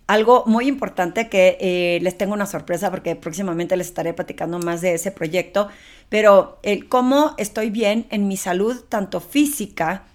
algo 0.08 0.44
muy 0.46 0.68
importante 0.68 1.30
que 1.30 1.58
eh, 1.60 2.00
les 2.02 2.18
tengo 2.18 2.34
una 2.34 2.46
sorpresa 2.46 2.90
porque 2.90 3.16
próximamente 3.16 3.76
les 3.76 3.88
estaré 3.88 4.14
platicando 4.14 4.58
más 4.60 4.82
de 4.82 4.94
ese 4.94 5.12
proyecto, 5.12 5.68
pero 6.10 6.60
el 6.64 6.88
cómo 6.88 7.36
estoy 7.38 7.70
bien 7.70 8.08
en 8.10 8.28
mi 8.28 8.38
salud, 8.38 8.86
tanto 8.88 9.20
física 9.20 10.06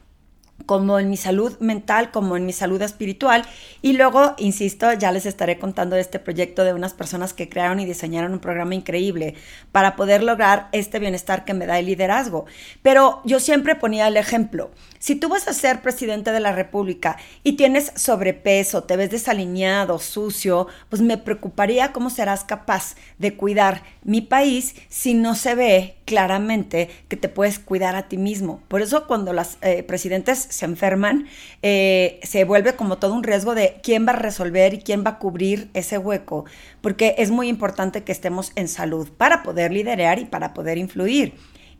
como 0.66 0.99
en 0.99 1.11
mi 1.11 1.16
salud 1.16 1.59
mental, 1.61 2.11
como 2.11 2.37
en 2.37 2.47
mi 2.47 2.52
salud 2.52 2.81
espiritual. 2.83 3.45
Y 3.81 3.95
luego, 3.95 4.35
insisto, 4.38 4.92
ya 4.92 5.12
les 5.12 5.26
estaré 5.26 5.59
contando 5.59 5.97
de 5.97 6.02
este 6.02 6.19
proyecto 6.19 6.64
de 6.64 6.75
unas 6.75 6.95
personas 6.95 7.33
que 7.33 7.49
crearon 7.49 7.81
y 7.81 7.87
diseñaron 7.87 8.33
un 8.33 8.40
programa 8.40 8.75
increíble 8.75 9.35
para 9.73 9.97
poder 9.97 10.23
lograr 10.23 10.69
este 10.73 10.99
bienestar 10.99 11.45
que 11.45 11.54
me 11.54 11.66
da 11.66 11.78
el 11.78 11.87
liderazgo. 11.87 12.47
Pero 12.83 13.21
yo 13.25 13.40
siempre 13.40 13.75
ponía 13.75 14.09
el 14.09 14.16
ejemplo. 14.16 14.71
Si 14.99 15.16
tú 15.16 15.28
vas 15.28 15.49
a 15.49 15.52
ser 15.52 15.83
presidente 15.83 16.31
de 16.31 16.40
la 16.40 16.52
República 16.52 17.16
y 17.42 17.54
tienes 17.54 17.92
sobrepeso, 17.97 18.85
te 18.85 18.97
ves 18.97 19.11
desalineado, 19.11 19.99
sucio, 19.99 20.69
pues 20.88 21.02
me 21.02 21.19
preocuparía 21.19 21.92
cómo 21.92 22.09
serás 22.09 22.45
capaz 22.45 22.95
de 23.19 23.37
cuidar 23.37 23.83
mi 24.04 24.21
país 24.21 24.75
si 24.88 25.14
no 25.14 25.35
se 25.35 25.54
ve 25.54 25.97
claramente 26.04 26.90
que 27.09 27.16
te 27.16 27.28
puedes 27.28 27.59
cuidar 27.59 27.97
a 27.97 28.09
ti 28.09 28.16
mismo. 28.16 28.61
Por 28.69 28.83
eso 28.83 29.07
cuando 29.07 29.33
las 29.33 29.59
eh, 29.62 29.83
presidentes 29.83 30.47
se 30.52 30.66
enferman, 30.66 31.26
eh, 31.62 32.21
se 32.23 32.44
vuelve 32.44 32.76
como 32.76 32.99
todo 32.99 33.14
un 33.14 33.23
riesgo 33.23 33.54
de 33.54 33.80
quién 33.82 34.06
va 34.06 34.12
a 34.12 34.16
resolver 34.16 34.75
y 34.75 34.78
quién 34.78 35.02
va 35.04 35.12
a 35.12 35.18
cubrir 35.18 35.71
ese 35.75 35.99
hueco, 35.99 36.44
porque 36.80 37.14
es 37.18 37.30
muy 37.30 37.49
importante 37.49 38.04
que 38.04 38.12
estemos 38.12 38.52
en 38.54 38.68
salud 38.68 39.09
para 39.16 39.42
poder 39.42 39.73
liderar 39.73 40.18
y 40.18 40.26
para 40.26 40.52
poder 40.52 40.78
influir. 40.78 41.35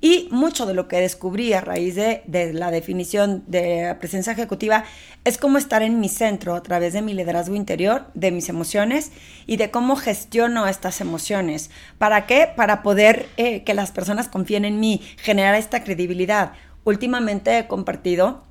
Y 0.05 0.27
mucho 0.33 0.67
de 0.67 0.75
lo 0.75 0.89
que 0.89 0.97
descubrí 0.97 1.53
a 1.53 1.61
raíz 1.61 1.95
de, 1.95 2.25
la 2.53 2.73
definición 2.73 3.45
de 3.47 3.95
presencia 4.01 4.33
ejecutiva 4.33 4.83
es 5.25 5.39
cómo 5.39 5.59
estar 5.59 5.81
en 5.83 6.01
mi 6.01 6.09
centro 6.09 6.57
a 6.57 6.63
través 6.65 6.93
de 6.93 7.03
mi 7.03 7.15
liderazgo 7.15 7.55
interior, 7.55 8.07
de 8.15 8.33
mis 8.33 8.49
emociones 8.49 9.13
y 9.47 9.59
de 9.59 9.71
cómo 9.71 9.95
gestiono 9.95 10.67
estas 10.67 11.01
emociones. 11.01 11.71
¿Para 11.99 12.27
qué? 12.27 12.49
Para 12.57 12.83
poder 12.83 13.29
eh, 13.37 13.63
que 13.63 13.75
las 13.75 13.93
personas 13.93 14.27
confíen 14.27 14.65
en 14.65 14.81
mí, 14.81 15.01
generar 15.19 15.55
esta 15.55 15.85
credibilidad. 15.85 16.55
Últimamente 16.83 17.57
he 17.57 17.69
compartido 17.69 18.43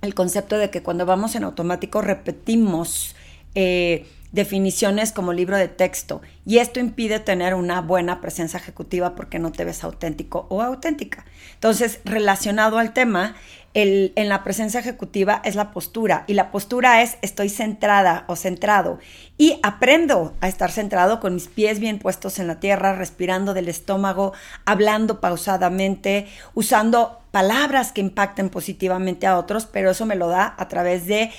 el 0.00 0.14
concepto 0.14 0.58
de 0.58 0.70
que 0.70 0.82
cuando 0.82 1.06
vamos 1.06 1.34
en 1.34 1.44
automático 1.44 2.00
repetimos. 2.00 3.14
Eh, 3.54 4.06
definiciones 4.32 5.12
como 5.12 5.32
libro 5.32 5.56
de 5.56 5.68
texto 5.68 6.20
y 6.44 6.58
esto 6.58 6.80
impide 6.80 7.18
tener 7.18 7.54
una 7.54 7.80
buena 7.80 8.20
presencia 8.20 8.58
ejecutiva 8.58 9.14
porque 9.14 9.38
no 9.38 9.52
te 9.52 9.64
ves 9.64 9.84
auténtico 9.84 10.46
o 10.50 10.62
auténtica. 10.62 11.24
Entonces, 11.54 12.00
relacionado 12.04 12.78
al 12.78 12.92
tema, 12.92 13.36
el, 13.74 14.12
en 14.16 14.28
la 14.28 14.44
presencia 14.44 14.80
ejecutiva 14.80 15.40
es 15.44 15.54
la 15.54 15.72
postura 15.72 16.24
y 16.26 16.34
la 16.34 16.50
postura 16.50 17.02
es 17.02 17.16
estoy 17.22 17.48
centrada 17.48 18.24
o 18.26 18.36
centrado 18.36 18.98
y 19.36 19.58
aprendo 19.62 20.34
a 20.40 20.48
estar 20.48 20.70
centrado 20.70 21.20
con 21.20 21.34
mis 21.34 21.48
pies 21.48 21.78
bien 21.78 21.98
puestos 21.98 22.38
en 22.38 22.46
la 22.48 22.60
tierra, 22.60 22.94
respirando 22.94 23.54
del 23.54 23.68
estómago, 23.68 24.32
hablando 24.64 25.20
pausadamente, 25.20 26.26
usando 26.54 27.20
palabras 27.30 27.92
que 27.92 28.00
impacten 28.00 28.50
positivamente 28.50 29.26
a 29.26 29.38
otros, 29.38 29.66
pero 29.66 29.90
eso 29.90 30.06
me 30.06 30.16
lo 30.16 30.28
da 30.28 30.54
a 30.58 30.68
través 30.68 31.06
de 31.06 31.30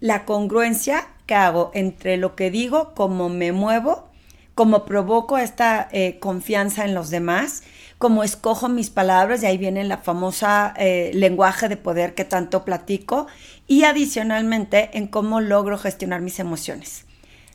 la 0.00 0.24
congruencia 0.24 1.08
que 1.28 1.34
hago 1.34 1.70
entre 1.74 2.16
lo 2.16 2.34
que 2.34 2.50
digo, 2.50 2.94
cómo 2.94 3.28
me 3.28 3.52
muevo, 3.52 4.08
cómo 4.54 4.86
provoco 4.86 5.36
esta 5.36 5.88
eh, 5.92 6.18
confianza 6.18 6.86
en 6.86 6.94
los 6.94 7.10
demás, 7.10 7.62
cómo 7.98 8.24
escojo 8.24 8.70
mis 8.70 8.88
palabras, 8.88 9.42
y 9.42 9.46
ahí 9.46 9.58
viene 9.58 9.84
la 9.84 9.98
famosa 9.98 10.72
eh, 10.78 11.10
lenguaje 11.12 11.68
de 11.68 11.76
poder 11.76 12.14
que 12.14 12.24
tanto 12.24 12.64
platico, 12.64 13.26
y 13.66 13.84
adicionalmente 13.84 14.88
en 14.94 15.06
cómo 15.06 15.40
logro 15.42 15.76
gestionar 15.76 16.22
mis 16.22 16.40
emociones. 16.40 17.04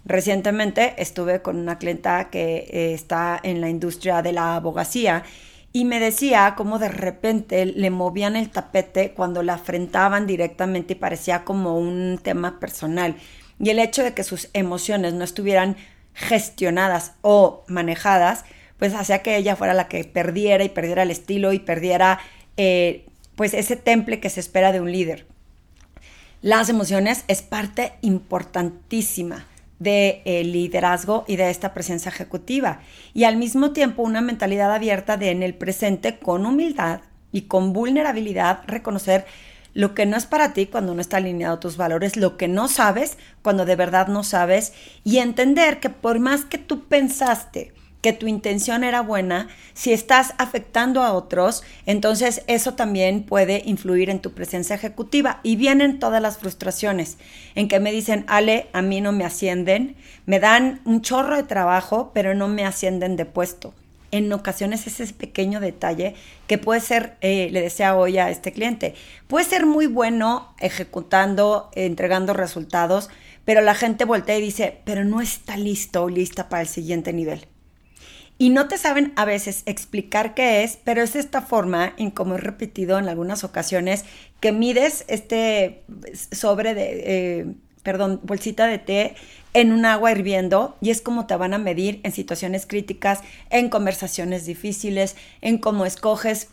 Recientemente 0.05 0.93
estuve 0.97 1.41
con 1.41 1.57
una 1.57 1.79
clienta 1.79 2.29
que 2.29 2.67
eh, 2.69 2.93
está 2.93 3.39
en 3.41 3.59
la 3.59 3.69
industria 3.69 4.21
de 4.21 4.33
la 4.33 4.55
abogacía 4.55 5.23
y 5.71 5.85
me 5.85 5.99
decía 5.99 6.53
cómo 6.55 6.77
de 6.77 6.89
repente 6.89 7.65
le 7.65 7.89
movían 7.89 8.35
el 8.35 8.51
tapete 8.51 9.13
cuando 9.13 9.41
la 9.41 9.55
afrentaban 9.55 10.27
directamente 10.27 10.93
y 10.93 10.97
parecía 10.97 11.43
como 11.43 11.79
un 11.79 12.19
tema 12.21 12.59
personal. 12.59 13.15
Y 13.63 13.69
el 13.69 13.79
hecho 13.79 14.03
de 14.03 14.13
que 14.13 14.25
sus 14.25 14.49
emociones 14.51 15.13
no 15.13 15.23
estuvieran 15.23 15.77
gestionadas 16.13 17.13
o 17.21 17.63
manejadas, 17.67 18.43
pues 18.77 18.93
hacía 18.93 19.23
que 19.23 19.37
ella 19.37 19.55
fuera 19.55 19.73
la 19.73 19.87
que 19.87 20.03
perdiera 20.03 20.65
y 20.65 20.69
perdiera 20.69 21.03
el 21.03 21.11
estilo 21.11 21.53
y 21.53 21.59
perdiera 21.59 22.19
eh, 22.57 23.05
pues 23.37 23.53
ese 23.53 23.77
temple 23.77 24.19
que 24.19 24.29
se 24.29 24.41
espera 24.41 24.73
de 24.73 24.81
un 24.81 24.91
líder. 24.91 25.25
Las 26.41 26.67
emociones 26.67 27.23
es 27.29 27.41
parte 27.41 27.93
importantísima 28.01 29.47
de 29.79 30.21
eh, 30.25 30.43
liderazgo 30.43 31.23
y 31.25 31.37
de 31.37 31.49
esta 31.49 31.73
presencia 31.73 32.09
ejecutiva. 32.09 32.81
Y 33.13 33.23
al 33.23 33.37
mismo 33.37 33.71
tiempo 33.71 34.03
una 34.03 34.19
mentalidad 34.19 34.73
abierta 34.73 35.15
de 35.15 35.31
en 35.31 35.41
el 35.41 35.53
presente 35.53 36.19
con 36.19 36.45
humildad 36.45 36.99
y 37.31 37.43
con 37.43 37.71
vulnerabilidad 37.71 38.59
reconocer 38.67 39.25
lo 39.73 39.93
que 39.93 40.05
no 40.05 40.17
es 40.17 40.25
para 40.25 40.53
ti 40.53 40.67
cuando 40.67 40.93
no 40.93 41.01
está 41.01 41.17
alineado 41.17 41.59
tus 41.59 41.77
valores, 41.77 42.17
lo 42.17 42.37
que 42.37 42.47
no 42.47 42.67
sabes 42.67 43.17
cuando 43.41 43.65
de 43.65 43.75
verdad 43.75 44.07
no 44.07 44.23
sabes 44.23 44.73
y 45.03 45.17
entender 45.17 45.79
que 45.79 45.89
por 45.89 46.19
más 46.19 46.45
que 46.45 46.57
tú 46.57 46.85
pensaste 46.85 47.73
que 48.03 48.11
tu 48.11 48.27
intención 48.27 48.83
era 48.83 49.01
buena, 49.01 49.47
si 49.73 49.93
estás 49.93 50.33
afectando 50.37 51.03
a 51.03 51.13
otros, 51.13 51.63
entonces 51.85 52.43
eso 52.47 52.73
también 52.73 53.23
puede 53.23 53.63
influir 53.65 54.09
en 54.09 54.19
tu 54.19 54.33
presencia 54.33 54.75
ejecutiva. 54.75 55.39
Y 55.41 55.55
vienen 55.55 55.99
todas 55.99 56.21
las 56.21 56.37
frustraciones 56.37 57.17
en 57.55 57.69
que 57.69 57.79
me 57.79 57.93
dicen, 57.93 58.25
Ale, 58.27 58.67
a 58.73 58.81
mí 58.81 58.99
no 58.99 59.13
me 59.13 59.23
ascienden, 59.23 59.95
me 60.25 60.41
dan 60.41 60.81
un 60.83 61.01
chorro 61.01 61.37
de 61.37 61.43
trabajo, 61.43 62.11
pero 62.13 62.35
no 62.35 62.49
me 62.49 62.65
ascienden 62.65 63.15
de 63.15 63.23
puesto. 63.23 63.73
En 64.13 64.31
ocasiones 64.31 64.85
ese 64.85 65.11
pequeño 65.13 65.59
detalle 65.59 66.15
que 66.47 66.57
puede 66.57 66.81
ser, 66.81 67.17
eh, 67.21 67.49
le 67.51 67.61
decía 67.61 67.95
hoy 67.95 68.17
a 68.19 68.29
este 68.29 68.51
cliente, 68.51 68.93
puede 69.27 69.45
ser 69.45 69.65
muy 69.65 69.87
bueno 69.87 70.53
ejecutando, 70.59 71.71
entregando 71.73 72.33
resultados, 72.33 73.09
pero 73.43 73.61
la 73.61 73.73
gente 73.73 74.05
voltea 74.05 74.37
y 74.37 74.41
dice, 74.41 74.79
pero 74.85 75.03
no 75.03 75.19
está 75.19 75.57
listo 75.57 76.03
o 76.03 76.09
lista 76.09 76.47
para 76.47 76.61
el 76.61 76.67
siguiente 76.67 77.11
nivel 77.11 77.47
y 78.37 78.49
no 78.49 78.67
te 78.67 78.77
saben 78.77 79.13
a 79.15 79.25
veces 79.25 79.63
explicar 79.65 80.33
qué 80.33 80.63
es, 80.63 80.77
pero 80.83 81.01
es 81.01 81.15
esta 81.15 81.41
forma, 81.41 81.93
en 81.97 82.11
como 82.11 82.35
he 82.35 82.39
repetido 82.39 82.97
en 82.97 83.07
algunas 83.07 83.43
ocasiones, 83.43 84.05
que 84.39 84.51
mides 84.51 85.05
este 85.07 85.83
sobre 86.31 86.73
de, 86.73 87.03
eh, 87.05 87.45
perdón, 87.83 88.19
bolsita 88.23 88.67
de 88.67 88.79
té 88.79 89.15
en 89.53 89.71
un 89.71 89.85
agua 89.85 90.11
hirviendo 90.11 90.75
y 90.81 90.89
es 90.89 91.01
como 91.01 91.25
te 91.25 91.35
van 91.35 91.53
a 91.53 91.57
medir 91.57 91.99
en 92.03 92.11
situaciones 92.11 92.65
críticas, 92.65 93.21
en 93.49 93.69
conversaciones 93.69 94.45
difíciles, 94.45 95.15
en 95.41 95.57
cómo 95.57 95.85
escoges 95.85 96.49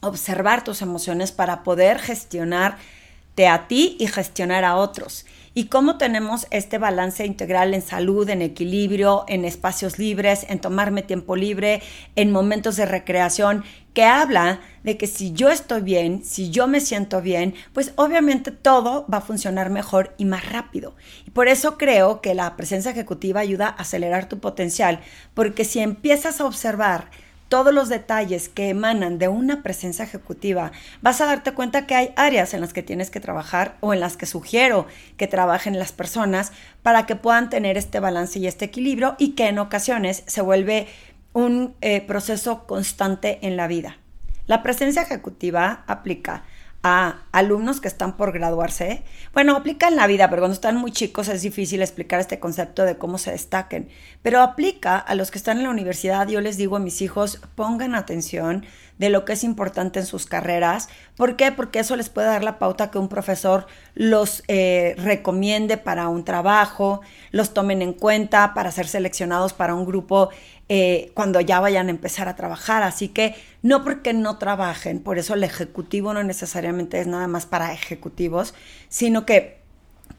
observar 0.00 0.64
tus 0.64 0.82
emociones 0.82 1.32
para 1.32 1.62
poder 1.62 1.98
gestionarte 1.98 3.48
a 3.48 3.66
ti 3.66 3.96
y 3.98 4.06
gestionar 4.06 4.64
a 4.64 4.76
otros 4.76 5.24
y 5.54 5.66
cómo 5.66 5.96
tenemos 5.98 6.46
este 6.50 6.78
balance 6.78 7.24
integral 7.24 7.74
en 7.74 7.82
salud, 7.82 8.28
en 8.28 8.42
equilibrio, 8.42 9.24
en 9.28 9.44
espacios 9.44 9.98
libres, 9.98 10.44
en 10.48 10.58
tomarme 10.58 11.02
tiempo 11.02 11.36
libre, 11.36 11.80
en 12.16 12.32
momentos 12.32 12.76
de 12.76 12.86
recreación, 12.86 13.64
que 13.94 14.04
habla 14.04 14.60
de 14.82 14.96
que 14.96 15.06
si 15.06 15.32
yo 15.32 15.50
estoy 15.50 15.82
bien, 15.82 16.24
si 16.24 16.50
yo 16.50 16.66
me 16.66 16.80
siento 16.80 17.22
bien, 17.22 17.54
pues 17.72 17.92
obviamente 17.94 18.50
todo 18.50 19.06
va 19.12 19.18
a 19.18 19.22
funcionar 19.22 19.70
mejor 19.70 20.14
y 20.18 20.24
más 20.24 20.50
rápido. 20.50 20.96
Y 21.24 21.30
por 21.30 21.46
eso 21.46 21.78
creo 21.78 22.20
que 22.20 22.34
la 22.34 22.56
presencia 22.56 22.90
ejecutiva 22.90 23.40
ayuda 23.40 23.68
a 23.68 23.82
acelerar 23.82 24.28
tu 24.28 24.40
potencial, 24.40 25.00
porque 25.32 25.64
si 25.64 25.78
empiezas 25.78 26.40
a 26.40 26.46
observar 26.46 27.10
todos 27.54 27.72
los 27.72 27.88
detalles 27.88 28.48
que 28.48 28.68
emanan 28.68 29.16
de 29.16 29.28
una 29.28 29.62
presencia 29.62 30.04
ejecutiva, 30.04 30.72
vas 31.02 31.20
a 31.20 31.26
darte 31.26 31.52
cuenta 31.52 31.86
que 31.86 31.94
hay 31.94 32.12
áreas 32.16 32.52
en 32.52 32.60
las 32.60 32.72
que 32.72 32.82
tienes 32.82 33.12
que 33.12 33.20
trabajar 33.20 33.76
o 33.78 33.94
en 33.94 34.00
las 34.00 34.16
que 34.16 34.26
sugiero 34.26 34.88
que 35.16 35.28
trabajen 35.28 35.78
las 35.78 35.92
personas 35.92 36.50
para 36.82 37.06
que 37.06 37.14
puedan 37.14 37.50
tener 37.50 37.78
este 37.78 38.00
balance 38.00 38.40
y 38.40 38.48
este 38.48 38.64
equilibrio 38.64 39.14
y 39.20 39.36
que 39.36 39.46
en 39.46 39.60
ocasiones 39.60 40.24
se 40.26 40.40
vuelve 40.40 40.88
un 41.32 41.76
eh, 41.80 42.00
proceso 42.00 42.66
constante 42.66 43.38
en 43.42 43.56
la 43.56 43.68
vida. 43.68 43.98
La 44.48 44.64
presencia 44.64 45.02
ejecutiva 45.02 45.84
aplica 45.86 46.42
a 46.84 47.22
alumnos 47.32 47.80
que 47.80 47.88
están 47.88 48.14
por 48.16 48.30
graduarse. 48.30 49.02
Bueno, 49.32 49.56
aplica 49.56 49.88
en 49.88 49.96
la 49.96 50.06
vida, 50.06 50.28
pero 50.28 50.42
cuando 50.42 50.54
están 50.54 50.76
muy 50.76 50.92
chicos 50.92 51.28
es 51.28 51.40
difícil 51.40 51.80
explicar 51.80 52.20
este 52.20 52.38
concepto 52.38 52.84
de 52.84 52.98
cómo 52.98 53.16
se 53.16 53.32
destaquen. 53.32 53.88
Pero 54.22 54.42
aplica 54.42 54.98
a 54.98 55.14
los 55.14 55.30
que 55.30 55.38
están 55.38 55.56
en 55.56 55.64
la 55.64 55.70
universidad. 55.70 56.28
Yo 56.28 56.42
les 56.42 56.58
digo 56.58 56.76
a 56.76 56.80
mis 56.80 57.00
hijos, 57.00 57.40
pongan 57.54 57.94
atención 57.94 58.66
de 58.98 59.08
lo 59.08 59.24
que 59.24 59.32
es 59.32 59.44
importante 59.44 59.98
en 59.98 60.06
sus 60.06 60.26
carreras. 60.26 60.88
¿Por 61.16 61.36
qué? 61.36 61.52
Porque 61.52 61.80
eso 61.80 61.96
les 61.96 62.10
puede 62.10 62.28
dar 62.28 62.44
la 62.44 62.58
pauta 62.58 62.90
que 62.90 62.98
un 62.98 63.08
profesor 63.08 63.66
los 63.94 64.42
eh, 64.48 64.94
recomiende 64.98 65.78
para 65.78 66.08
un 66.08 66.24
trabajo, 66.24 67.00
los 67.30 67.54
tomen 67.54 67.82
en 67.82 67.94
cuenta 67.94 68.52
para 68.54 68.70
ser 68.70 68.86
seleccionados 68.86 69.52
para 69.52 69.74
un 69.74 69.86
grupo 69.86 70.28
eh, 70.68 71.10
cuando 71.14 71.40
ya 71.40 71.60
vayan 71.60 71.88
a 71.88 71.90
empezar 71.90 72.28
a 72.28 72.36
trabajar. 72.36 72.82
Así 72.82 73.08
que 73.08 73.34
no 73.62 73.84
porque 73.84 74.12
no 74.12 74.38
trabajen, 74.38 75.00
por 75.00 75.18
eso 75.18 75.34
el 75.34 75.44
ejecutivo 75.44 76.14
no 76.14 76.22
necesariamente 76.22 77.00
es 77.00 77.06
nada 77.06 77.28
más 77.28 77.46
para 77.46 77.72
ejecutivos, 77.72 78.54
sino 78.88 79.26
que 79.26 79.64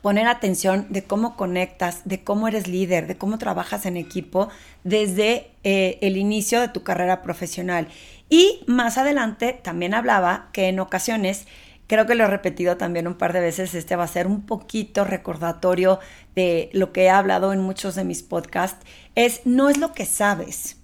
poner 0.02 0.28
atención 0.28 0.86
de 0.90 1.04
cómo 1.04 1.36
conectas, 1.36 2.02
de 2.06 2.24
cómo 2.24 2.48
eres 2.48 2.68
líder, 2.68 3.08
de 3.08 3.18
cómo 3.18 3.40
trabajas 3.40 3.88
en 3.88 3.98
equipo 3.98 4.50
desde 4.84 5.52
eh, 5.64 5.98
el 6.02 6.18
inicio 6.18 6.62
de 6.62 6.68
tu 6.68 6.84
carrera 6.84 7.24
profesional. 7.24 7.88
Y 8.30 8.64
más 8.68 8.98
adelante 8.98 9.60
también 9.64 9.94
hablaba 9.94 10.50
que 10.52 10.68
en 10.68 10.80
ocasiones 10.80 11.48
Creo 11.88 12.06
que 12.06 12.16
lo 12.16 12.24
he 12.24 12.28
repetido 12.28 12.78
también 12.78 13.08
un 13.08 13.16
par 13.16 13.34
de 13.34 13.40
veces. 13.40 13.76
Este 13.76 13.96
va 13.96 14.06
a 14.06 14.08
ser 14.08 14.28
un 14.28 14.46
poquito 14.46 15.04
recordatorio 15.04 16.00
de 16.36 16.70
lo 16.74 16.92
que 16.92 17.04
he 17.04 17.10
hablado 17.10 17.54
en 17.54 17.62
muchos 17.62 17.96
de 17.96 18.04
mis 18.04 18.24
podcasts. 18.24 18.86
Es 19.14 19.42
no 19.46 19.70
es 19.70 19.78
lo 19.78 19.94
que 19.94 20.06
sabes, 20.06 20.78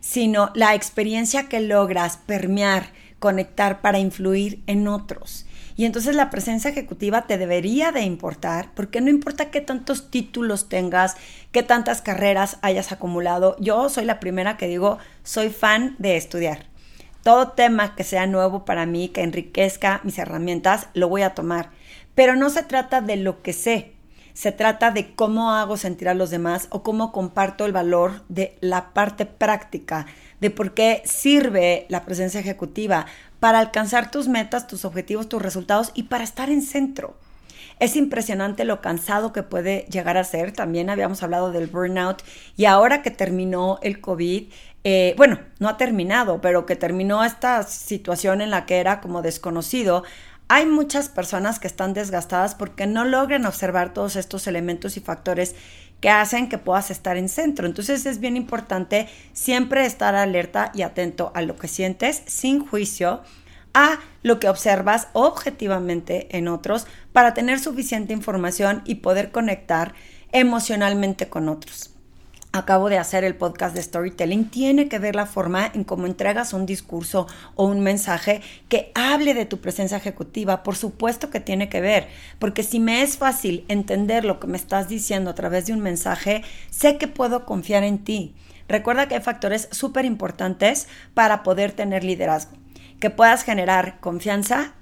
sino 0.00 0.50
la 0.54 0.74
experiencia 0.74 1.48
que 1.48 1.60
logras 1.60 2.18
permear, 2.18 2.92
conectar 3.18 3.80
para 3.80 3.98
influir 3.98 4.62
en 4.66 4.88
otros. 4.88 5.46
Y 5.74 5.86
entonces 5.86 6.14
la 6.14 6.28
presencia 6.28 6.70
ejecutiva 6.70 7.26
te 7.26 7.38
debería 7.38 7.92
de 7.92 8.02
importar, 8.02 8.70
porque 8.74 9.00
no 9.00 9.08
importa 9.08 9.50
qué 9.50 9.62
tantos 9.62 10.10
títulos 10.10 10.68
tengas, 10.68 11.16
qué 11.50 11.62
tantas 11.62 12.02
carreras 12.02 12.58
hayas 12.60 12.92
acumulado. 12.92 13.56
Yo 13.58 13.88
soy 13.88 14.04
la 14.04 14.20
primera 14.20 14.58
que 14.58 14.68
digo, 14.68 14.98
soy 15.22 15.48
fan 15.48 15.96
de 15.98 16.16
estudiar. 16.16 16.71
Todo 17.22 17.50
tema 17.50 17.94
que 17.94 18.04
sea 18.04 18.26
nuevo 18.26 18.64
para 18.64 18.84
mí, 18.84 19.08
que 19.08 19.22
enriquezca 19.22 20.00
mis 20.02 20.18
herramientas, 20.18 20.88
lo 20.94 21.08
voy 21.08 21.22
a 21.22 21.34
tomar. 21.34 21.70
Pero 22.14 22.34
no 22.36 22.50
se 22.50 22.62
trata 22.62 23.00
de 23.00 23.16
lo 23.16 23.42
que 23.42 23.52
sé, 23.52 23.92
se 24.34 24.50
trata 24.50 24.90
de 24.90 25.14
cómo 25.14 25.52
hago 25.52 25.76
sentir 25.76 26.08
a 26.08 26.14
los 26.14 26.30
demás 26.30 26.66
o 26.70 26.82
cómo 26.82 27.12
comparto 27.12 27.66
el 27.66 27.72
valor 27.72 28.22
de 28.28 28.56
la 28.60 28.92
parte 28.92 29.26
práctica, 29.26 30.06
de 30.40 30.50
por 30.50 30.74
qué 30.74 31.02
sirve 31.04 31.86
la 31.88 32.04
presencia 32.04 32.40
ejecutiva 32.40 33.06
para 33.40 33.58
alcanzar 33.58 34.10
tus 34.10 34.28
metas, 34.28 34.66
tus 34.66 34.84
objetivos, 34.84 35.28
tus 35.28 35.42
resultados 35.42 35.92
y 35.94 36.04
para 36.04 36.24
estar 36.24 36.50
en 36.50 36.62
centro. 36.62 37.14
Es 37.78 37.96
impresionante 37.96 38.64
lo 38.64 38.80
cansado 38.80 39.32
que 39.32 39.42
puede 39.42 39.86
llegar 39.90 40.16
a 40.16 40.24
ser. 40.24 40.52
También 40.52 40.88
habíamos 40.88 41.22
hablado 41.22 41.50
del 41.50 41.66
burnout 41.66 42.22
y 42.56 42.66
ahora 42.66 43.02
que 43.02 43.10
terminó 43.10 43.80
el 43.82 44.00
COVID, 44.00 44.52
eh, 44.84 45.14
bueno, 45.16 45.38
no 45.60 45.68
ha 45.68 45.76
terminado, 45.76 46.40
pero 46.40 46.66
que 46.66 46.76
terminó 46.76 47.24
esta 47.24 47.62
situación 47.62 48.40
en 48.40 48.50
la 48.50 48.66
que 48.66 48.78
era 48.78 49.00
como 49.00 49.22
desconocido, 49.22 50.02
hay 50.48 50.66
muchas 50.66 51.08
personas 51.08 51.58
que 51.58 51.68
están 51.68 51.94
desgastadas 51.94 52.54
porque 52.54 52.86
no 52.86 53.04
logran 53.04 53.46
observar 53.46 53.94
todos 53.94 54.16
estos 54.16 54.46
elementos 54.46 54.96
y 54.96 55.00
factores 55.00 55.54
que 56.00 56.10
hacen 56.10 56.48
que 56.48 56.58
puedas 56.58 56.90
estar 56.90 57.16
en 57.16 57.28
centro. 57.28 57.66
Entonces 57.66 58.04
es 58.06 58.18
bien 58.18 58.36
importante 58.36 59.08
siempre 59.32 59.86
estar 59.86 60.16
alerta 60.16 60.72
y 60.74 60.82
atento 60.82 61.30
a 61.34 61.42
lo 61.42 61.56
que 61.56 61.68
sientes 61.68 62.22
sin 62.26 62.66
juicio, 62.66 63.22
a 63.72 64.00
lo 64.22 64.40
que 64.40 64.48
observas 64.48 65.08
objetivamente 65.12 66.36
en 66.36 66.48
otros 66.48 66.86
para 67.12 67.34
tener 67.34 67.60
suficiente 67.60 68.12
información 68.12 68.82
y 68.84 68.96
poder 68.96 69.30
conectar 69.30 69.94
emocionalmente 70.32 71.28
con 71.28 71.48
otros 71.48 71.91
acabo 72.52 72.88
de 72.88 72.98
hacer 72.98 73.24
el 73.24 73.34
podcast 73.34 73.74
de 73.74 73.82
storytelling, 73.82 74.50
tiene 74.50 74.88
que 74.88 74.98
ver 74.98 75.16
la 75.16 75.26
forma 75.26 75.70
en 75.74 75.84
cómo 75.84 76.06
entregas 76.06 76.52
un 76.52 76.66
discurso 76.66 77.26
o 77.54 77.64
un 77.64 77.80
mensaje 77.80 78.42
que 78.68 78.92
hable 78.94 79.34
de 79.34 79.46
tu 79.46 79.60
presencia 79.60 79.96
ejecutiva. 79.96 80.62
Por 80.62 80.76
supuesto 80.76 81.30
que 81.30 81.40
tiene 81.40 81.68
que 81.68 81.80
ver, 81.80 82.08
porque 82.38 82.62
si 82.62 82.78
me 82.78 83.02
es 83.02 83.16
fácil 83.16 83.64
entender 83.68 84.24
lo 84.24 84.38
que 84.38 84.46
me 84.46 84.56
estás 84.56 84.88
diciendo 84.88 85.30
a 85.30 85.34
través 85.34 85.66
de 85.66 85.72
un 85.72 85.80
mensaje, 85.80 86.42
sé 86.70 86.98
que 86.98 87.08
puedo 87.08 87.46
confiar 87.46 87.84
en 87.84 88.04
ti. 88.04 88.34
Recuerda 88.68 89.08
que 89.08 89.16
hay 89.16 89.22
factores 89.22 89.68
súper 89.70 90.04
importantes 90.04 90.88
para 91.14 91.42
poder 91.42 91.72
tener 91.72 92.04
liderazgo. 92.04 92.52
Que 93.00 93.10
puedas 93.10 93.42
generar 93.42 93.98
confianza, 94.00 94.74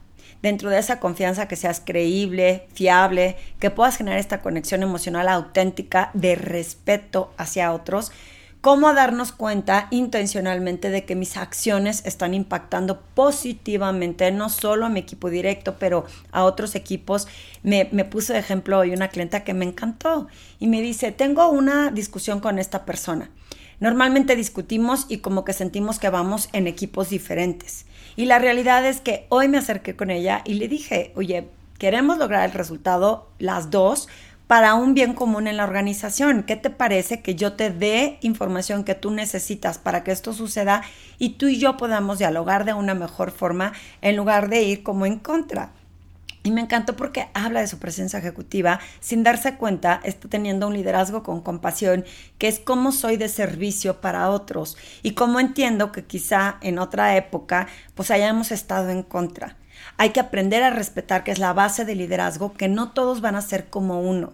dentro 0.43 0.71
de 0.71 0.79
esa 0.79 1.01
confianza 1.01 1.49
que 1.49 1.57
seas 1.57 1.83
creíble, 1.85 2.67
fiable, 2.73 3.37
que 3.59 3.71
puedas 3.71 3.97
generar 3.97 4.19
esta 4.19 4.41
conexión 4.41 4.83
emocional 4.83 5.29
auténtica 5.29 6.11
de 6.15 6.35
respeto 6.35 7.33
hacia 7.37 7.73
otros, 7.73 8.13
cómo 8.61 8.93
darnos 8.93 9.33
cuenta 9.33 9.89
intencionalmente 9.91 10.91
de 10.91 11.05
que 11.05 11.15
mis 11.15 11.37
acciones 11.37 12.03
están 12.05 12.35
impactando 12.35 13.01
positivamente, 13.15 14.31
no 14.33 14.49
solo 14.49 14.87
a 14.87 14.91
mi 14.91 15.01
equipo 15.01 15.31
directo, 15.31 15.77
pero 15.79 16.05
a 16.31 16.45
otros 16.45 16.75
equipos. 16.75 17.27
Me, 17.63 17.89
me 17.93 18.05
puso 18.05 18.33
de 18.33 18.39
ejemplo 18.39 18.79
hoy 18.79 18.93
una 18.93 19.09
clienta 19.09 19.45
que 19.45 19.55
me 19.55 19.65
encantó 19.65 20.29
y 20.59 20.67
me 20.67 20.83
dice, 20.83 21.13
tengo 21.13 21.49
una 21.49 21.91
discusión 21.91 22.41
con 22.41 22.59
esta 22.59 22.85
persona. 22.85 23.31
Normalmente 23.81 24.37
discutimos 24.37 25.07
y 25.09 25.19
como 25.19 25.43
que 25.43 25.55
sentimos 25.55 25.99
que 25.99 26.11
vamos 26.11 26.51
en 26.53 26.67
equipos 26.67 27.09
diferentes. 27.09 27.87
Y 28.21 28.27
la 28.27 28.39
realidad 28.39 28.85
es 28.85 29.01
que 29.01 29.25
hoy 29.31 29.49
me 29.49 29.57
acerqué 29.57 29.97
con 29.97 30.11
ella 30.11 30.43
y 30.45 30.53
le 30.53 30.69
dije, 30.69 31.11
oye, 31.17 31.49
queremos 31.79 32.19
lograr 32.19 32.45
el 32.45 32.53
resultado 32.53 33.31
las 33.39 33.71
dos 33.71 34.09
para 34.47 34.75
un 34.75 34.93
bien 34.93 35.15
común 35.15 35.47
en 35.47 35.57
la 35.57 35.65
organización. 35.65 36.43
¿Qué 36.43 36.57
te 36.57 36.69
parece 36.69 37.23
que 37.23 37.35
yo 37.35 37.55
te 37.55 37.71
dé 37.71 38.19
información 38.21 38.85
que 38.85 38.95
tú 38.95 39.11
necesitas 39.11 39.79
para 39.79 40.05
que 40.05 40.11
esto 40.11 40.35
suceda 40.35 40.83
y 41.17 41.31
tú 41.39 41.49
y 41.49 41.59
yo 41.59 41.79
podamos 41.79 42.19
dialogar 42.19 42.67
de 42.67 42.75
una 42.75 42.95
mejor 42.95 43.31
forma 43.31 43.73
en 44.03 44.17
lugar 44.17 44.51
de 44.51 44.65
ir 44.65 44.83
como 44.83 45.07
en 45.07 45.19
contra? 45.19 45.73
Y 46.43 46.53
me 46.53 46.63
encantó 46.63 46.97
porque 46.97 47.29
habla 47.35 47.61
de 47.61 47.67
su 47.67 47.79
presencia 47.79 48.19
ejecutiva, 48.19 48.81
sin 49.01 49.23
darse 49.23 49.57
cuenta, 49.57 50.01
está 50.05 50.29
teniendo 50.29 50.69
un 50.69 50.75
liderazgo 50.75 51.23
con 51.23 51.43
compasión, 51.43 52.07
que 52.39 52.49
es 52.49 52.59
cómo 52.59 52.93
soy 52.93 53.19
de 53.19 53.29
servicio 53.29 54.01
para 54.01 54.31
otros 54.31 54.79
y 55.03 55.13
cómo 55.13 55.39
entiendo 55.39 55.93
que 55.93 56.05
quizá 56.05 56.57
en 56.63 56.79
otra 56.79 57.15
época 57.17 57.69
pues 57.95 58.11
hayamos 58.11 58.53
estado 58.53 58.89
en 58.89 59.03
contra. 59.03 59.59
Hay 59.99 60.11
que 60.11 60.21
aprender 60.21 60.63
a 60.63 60.71
respetar, 60.71 61.25
que 61.25 61.31
es 61.31 61.39
la 61.39 61.53
base 61.53 61.85
del 61.85 61.99
liderazgo, 61.99 62.55
que 62.55 62.69
no 62.69 62.93
todos 62.93 63.21
van 63.21 63.37
a 63.37 63.43
ser 63.43 63.69
como 63.69 64.01
uno. 64.01 64.33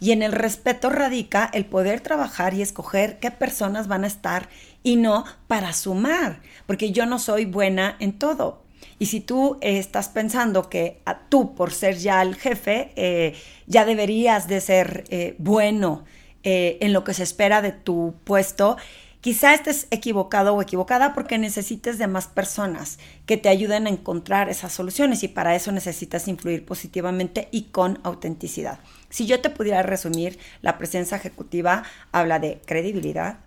Y 0.00 0.10
en 0.10 0.22
el 0.22 0.32
respeto 0.32 0.90
radica 0.90 1.48
el 1.52 1.66
poder 1.66 2.00
trabajar 2.00 2.54
y 2.54 2.62
escoger 2.62 3.20
qué 3.20 3.30
personas 3.30 3.86
van 3.86 4.02
a 4.02 4.08
estar 4.08 4.48
y 4.82 4.96
no 4.96 5.24
para 5.46 5.72
sumar, 5.72 6.40
porque 6.66 6.90
yo 6.90 7.06
no 7.06 7.20
soy 7.20 7.44
buena 7.44 7.96
en 8.00 8.18
todo 8.18 8.63
y 8.98 9.06
si 9.06 9.20
tú 9.20 9.58
estás 9.60 10.08
pensando 10.08 10.68
que 10.68 11.00
a, 11.04 11.18
tú, 11.28 11.54
por 11.54 11.72
ser 11.72 11.96
ya 11.96 12.22
el 12.22 12.36
jefe, 12.36 12.92
eh, 12.96 13.34
ya 13.66 13.84
deberías 13.84 14.48
de 14.48 14.60
ser 14.60 15.04
eh, 15.08 15.34
bueno 15.38 16.04
eh, 16.42 16.78
en 16.80 16.92
lo 16.92 17.04
que 17.04 17.14
se 17.14 17.22
espera 17.22 17.62
de 17.62 17.72
tu 17.72 18.14
puesto, 18.24 18.76
quizá 19.20 19.54
estés 19.54 19.86
equivocado 19.90 20.54
o 20.54 20.62
equivocada 20.62 21.14
porque 21.14 21.38
necesites 21.38 21.98
de 21.98 22.06
más 22.06 22.26
personas 22.26 22.98
que 23.26 23.38
te 23.38 23.48
ayuden 23.48 23.86
a 23.86 23.90
encontrar 23.90 24.50
esas 24.50 24.72
soluciones 24.72 25.22
y 25.22 25.28
para 25.28 25.54
eso 25.54 25.72
necesitas 25.72 26.28
influir 26.28 26.64
positivamente 26.64 27.48
y 27.50 27.64
con 27.64 27.98
autenticidad. 28.04 28.78
Si 29.08 29.26
yo 29.26 29.40
te 29.40 29.50
pudiera 29.50 29.82
resumir, 29.82 30.38
la 30.60 30.76
presencia 30.76 31.16
ejecutiva 31.16 31.84
habla 32.12 32.38
de 32.38 32.60
credibilidad, 32.66 33.38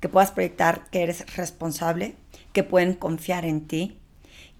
que 0.00 0.08
puedas 0.08 0.32
proyectar 0.32 0.90
que 0.90 1.04
eres 1.04 1.36
responsable, 1.36 2.16
que 2.52 2.64
pueden 2.64 2.94
confiar 2.94 3.44
en 3.44 3.68
ti, 3.68 4.01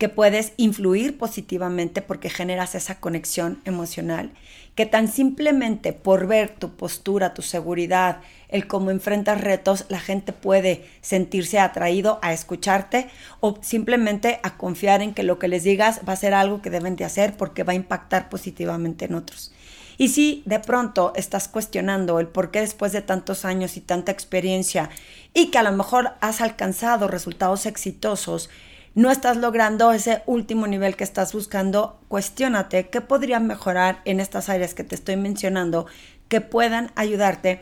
que 0.02 0.08
puedes 0.08 0.52
influir 0.56 1.16
positivamente 1.16 2.02
porque 2.02 2.28
generas 2.28 2.74
esa 2.74 2.98
conexión 2.98 3.62
emocional, 3.64 4.32
que 4.74 4.84
tan 4.84 5.06
simplemente 5.06 5.92
por 5.92 6.26
ver 6.26 6.56
tu 6.56 6.70
postura, 6.70 7.34
tu 7.34 7.42
seguridad, 7.42 8.18
el 8.48 8.66
cómo 8.66 8.90
enfrentas 8.90 9.40
retos, 9.40 9.86
la 9.90 10.00
gente 10.00 10.32
puede 10.32 10.84
sentirse 11.02 11.60
atraído 11.60 12.18
a 12.20 12.32
escucharte 12.32 13.10
o 13.38 13.60
simplemente 13.62 14.40
a 14.42 14.56
confiar 14.56 15.02
en 15.02 15.14
que 15.14 15.22
lo 15.22 15.38
que 15.38 15.46
les 15.46 15.62
digas 15.62 16.00
va 16.08 16.14
a 16.14 16.16
ser 16.16 16.34
algo 16.34 16.62
que 16.62 16.70
deben 16.70 16.96
de 16.96 17.04
hacer 17.04 17.36
porque 17.36 17.62
va 17.62 17.70
a 17.70 17.76
impactar 17.76 18.28
positivamente 18.28 19.04
en 19.04 19.14
otros. 19.14 19.52
Y 19.98 20.08
si 20.08 20.42
de 20.46 20.58
pronto 20.58 21.12
estás 21.14 21.46
cuestionando 21.46 22.18
el 22.18 22.26
por 22.26 22.50
qué 22.50 22.58
después 22.58 22.90
de 22.90 23.02
tantos 23.02 23.44
años 23.44 23.76
y 23.76 23.80
tanta 23.80 24.10
experiencia 24.10 24.90
y 25.32 25.52
que 25.52 25.58
a 25.58 25.62
lo 25.62 25.70
mejor 25.70 26.14
has 26.20 26.40
alcanzado 26.40 27.06
resultados 27.06 27.66
exitosos, 27.66 28.50
no 28.94 29.10
estás 29.10 29.36
logrando 29.36 29.92
ese 29.92 30.22
último 30.26 30.66
nivel 30.66 30.96
que 30.96 31.04
estás 31.04 31.32
buscando, 31.32 31.98
cuestiónate 32.08 32.88
qué 32.88 33.00
podría 33.00 33.40
mejorar 33.40 34.00
en 34.04 34.20
estas 34.20 34.48
áreas 34.48 34.74
que 34.74 34.84
te 34.84 34.94
estoy 34.94 35.16
mencionando 35.16 35.86
que 36.28 36.40
puedan 36.40 36.90
ayudarte 36.94 37.60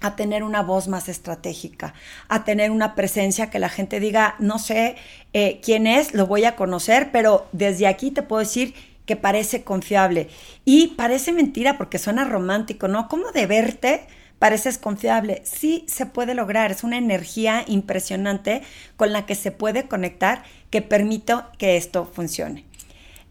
a 0.00 0.16
tener 0.16 0.42
una 0.42 0.62
voz 0.62 0.88
más 0.88 1.08
estratégica, 1.08 1.94
a 2.28 2.44
tener 2.44 2.70
una 2.70 2.94
presencia 2.94 3.50
que 3.50 3.58
la 3.58 3.68
gente 3.68 4.00
diga, 4.00 4.34
no 4.38 4.58
sé 4.58 4.96
eh, 5.32 5.60
quién 5.62 5.86
es, 5.86 6.14
lo 6.14 6.26
voy 6.26 6.44
a 6.44 6.56
conocer, 6.56 7.10
pero 7.12 7.46
desde 7.52 7.86
aquí 7.86 8.10
te 8.10 8.22
puedo 8.22 8.40
decir 8.40 8.74
que 9.04 9.16
parece 9.16 9.64
confiable. 9.64 10.28
Y 10.64 10.88
parece 10.88 11.32
mentira 11.32 11.76
porque 11.76 11.98
suena 11.98 12.24
romántico, 12.24 12.88
¿no? 12.88 13.08
¿Cómo 13.08 13.32
de 13.32 13.46
verte 13.46 14.06
pareces 14.40 14.78
confiable? 14.78 15.42
Sí 15.44 15.84
se 15.86 16.06
puede 16.06 16.34
lograr, 16.34 16.72
es 16.72 16.82
una 16.82 16.98
energía 16.98 17.62
impresionante 17.68 18.62
con 18.96 19.12
la 19.12 19.26
que 19.26 19.36
se 19.36 19.52
puede 19.52 19.86
conectar 19.86 20.42
que 20.70 20.82
permite 20.82 21.34
que 21.58 21.76
esto 21.76 22.10
funcione. 22.12 22.64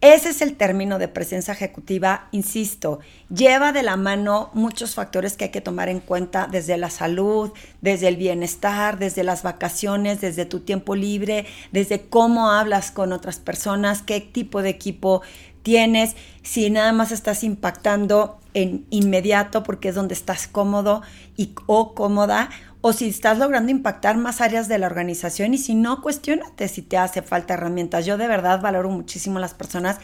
Ese 0.01 0.29
es 0.29 0.41
el 0.41 0.55
término 0.55 0.97
de 0.97 1.09
presencia 1.09 1.53
ejecutiva, 1.53 2.29
insisto, 2.31 2.99
lleva 3.27 3.73
de 3.73 3.83
la 3.83 3.97
mano 3.97 4.49
muchos 4.53 4.95
factores 4.95 5.35
que 5.35 5.45
hay 5.45 5.51
que 5.51 5.59
tomar 5.59 5.89
en 5.89 5.99
cuenta 5.99 6.47
desde 6.49 6.77
la 6.77 6.89
salud, 6.89 7.51
desde 7.81 8.07
el 8.07 8.15
bienestar, 8.15 8.97
desde 8.97 9.25
las 9.25 9.43
vacaciones, 9.43 10.21
desde 10.21 10.45
tu 10.45 10.61
tiempo 10.61 10.95
libre, 10.95 11.45
desde 11.73 12.07
cómo 12.07 12.49
hablas 12.49 12.91
con 12.91 13.11
otras 13.11 13.39
personas, 13.39 14.01
qué 14.01 14.21
tipo 14.21 14.61
de 14.61 14.69
equipo 14.69 15.21
tienes, 15.63 16.15
si 16.41 16.69
nada 16.69 16.91
más 16.93 17.11
estás 17.11 17.43
impactando 17.43 18.39
en 18.53 18.85
inmediato 18.89 19.63
porque 19.63 19.89
es 19.89 19.95
donde 19.95 20.13
estás 20.13 20.47
cómodo 20.47 21.01
y 21.37 21.53
o 21.67 21.93
cómoda 21.93 22.49
o 22.81 22.93
si 22.93 23.09
estás 23.09 23.37
logrando 23.37 23.71
impactar 23.71 24.17
más 24.17 24.41
áreas 24.41 24.67
de 24.67 24.77
la 24.77 24.87
organización 24.87 25.53
y 25.53 25.57
si 25.57 25.75
no, 25.75 26.01
cuestionate 26.01 26.67
si 26.67 26.81
te 26.81 26.97
hace 26.97 27.21
falta 27.21 27.55
herramientas. 27.55 28.05
Yo 28.05 28.17
de 28.17 28.27
verdad 28.27 28.61
valoro 28.61 28.89
muchísimo 28.89 29.39
las 29.39 29.53
personas 29.53 29.97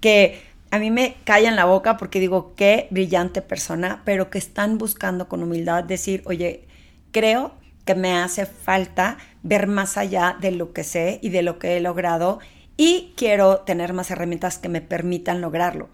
que 0.00 0.42
a 0.70 0.78
mí 0.78 0.90
me 0.90 1.16
callan 1.24 1.56
la 1.56 1.64
boca 1.64 1.96
porque 1.96 2.20
digo, 2.20 2.54
qué 2.56 2.88
brillante 2.90 3.42
persona, 3.42 4.02
pero 4.04 4.30
que 4.30 4.38
están 4.38 4.78
buscando 4.78 5.28
con 5.28 5.42
humildad 5.42 5.84
decir, 5.84 6.22
oye, 6.26 6.66
creo 7.12 7.54
que 7.84 7.94
me 7.94 8.18
hace 8.18 8.46
falta 8.46 9.16
ver 9.44 9.68
más 9.68 9.96
allá 9.96 10.36
de 10.40 10.50
lo 10.50 10.72
que 10.72 10.82
sé 10.82 11.20
y 11.22 11.28
de 11.28 11.42
lo 11.42 11.60
que 11.60 11.76
he 11.76 11.80
logrado 11.80 12.40
y 12.76 13.14
quiero 13.16 13.58
tener 13.60 13.92
más 13.92 14.10
herramientas 14.10 14.58
que 14.58 14.68
me 14.68 14.80
permitan 14.80 15.40
lograrlo. 15.40 15.88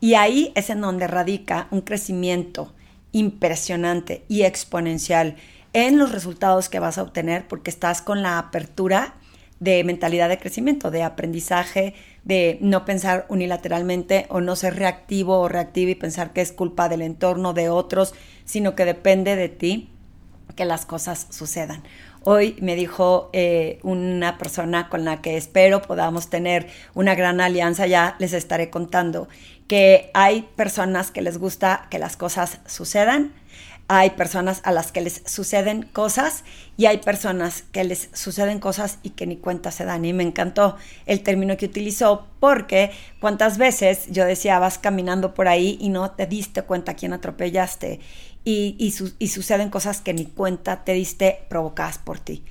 Y 0.00 0.14
ahí 0.14 0.52
es 0.54 0.70
en 0.70 0.80
donde 0.80 1.06
radica 1.06 1.68
un 1.70 1.82
crecimiento 1.82 2.72
impresionante 3.12 4.24
y 4.28 4.42
exponencial 4.42 5.36
en 5.72 5.98
los 5.98 6.12
resultados 6.12 6.68
que 6.68 6.80
vas 6.80 6.98
a 6.98 7.02
obtener 7.02 7.46
porque 7.48 7.70
estás 7.70 8.02
con 8.02 8.22
la 8.22 8.38
apertura 8.38 9.14
de 9.60 9.84
mentalidad 9.84 10.30
de 10.30 10.38
crecimiento, 10.38 10.90
de 10.90 11.02
aprendizaje, 11.02 11.94
de 12.24 12.58
no 12.62 12.86
pensar 12.86 13.26
unilateralmente 13.28 14.26
o 14.30 14.40
no 14.40 14.56
ser 14.56 14.76
reactivo 14.76 15.38
o 15.38 15.48
reactivo 15.48 15.90
y 15.90 15.94
pensar 15.94 16.32
que 16.32 16.40
es 16.40 16.52
culpa 16.52 16.88
del 16.88 17.02
entorno, 17.02 17.52
de 17.52 17.68
otros, 17.68 18.14
sino 18.46 18.74
que 18.74 18.86
depende 18.86 19.36
de 19.36 19.50
ti 19.50 19.90
que 20.56 20.64
las 20.64 20.86
cosas 20.86 21.26
sucedan. 21.30 21.82
Hoy 22.22 22.54
me 22.60 22.76
dijo 22.76 23.30
eh, 23.32 23.78
una 23.82 24.36
persona 24.36 24.90
con 24.90 25.06
la 25.06 25.22
que 25.22 25.38
espero 25.38 25.80
podamos 25.80 26.28
tener 26.28 26.66
una 26.92 27.14
gran 27.14 27.40
alianza, 27.40 27.86
ya 27.86 28.16
les 28.18 28.34
estaré 28.34 28.68
contando, 28.68 29.26
que 29.66 30.10
hay 30.12 30.42
personas 30.54 31.10
que 31.10 31.22
les 31.22 31.38
gusta 31.38 31.86
que 31.90 31.98
las 31.98 32.18
cosas 32.18 32.58
sucedan, 32.66 33.32
hay 33.88 34.10
personas 34.10 34.60
a 34.64 34.70
las 34.70 34.92
que 34.92 35.00
les 35.00 35.22
suceden 35.24 35.82
cosas 35.82 36.44
y 36.76 36.86
hay 36.86 36.98
personas 36.98 37.64
que 37.72 37.82
les 37.82 38.08
suceden 38.12 38.60
cosas 38.60 38.98
y 39.02 39.10
que 39.10 39.26
ni 39.26 39.36
cuenta 39.36 39.72
se 39.72 39.84
dan. 39.84 40.04
Y 40.04 40.12
me 40.12 40.22
encantó 40.22 40.76
el 41.06 41.24
término 41.24 41.56
que 41.56 41.66
utilizó 41.66 42.28
porque 42.38 42.92
cuántas 43.18 43.58
veces 43.58 44.06
yo 44.08 44.24
decía, 44.26 44.60
vas 44.60 44.78
caminando 44.78 45.34
por 45.34 45.48
ahí 45.48 45.76
y 45.80 45.88
no 45.88 46.12
te 46.12 46.26
diste 46.26 46.62
cuenta 46.62 46.94
quién 46.94 47.12
atropellaste 47.14 47.98
y, 48.44 48.90
suceden 48.92 49.70
cosas 49.70 50.00
que 50.00 50.14
ni 50.14 50.26
cuenta 50.26 50.84
te 50.84 50.92
diste 50.92 51.40
provocadas 51.48 51.98
por 51.98 52.18
ti. 52.18 52.42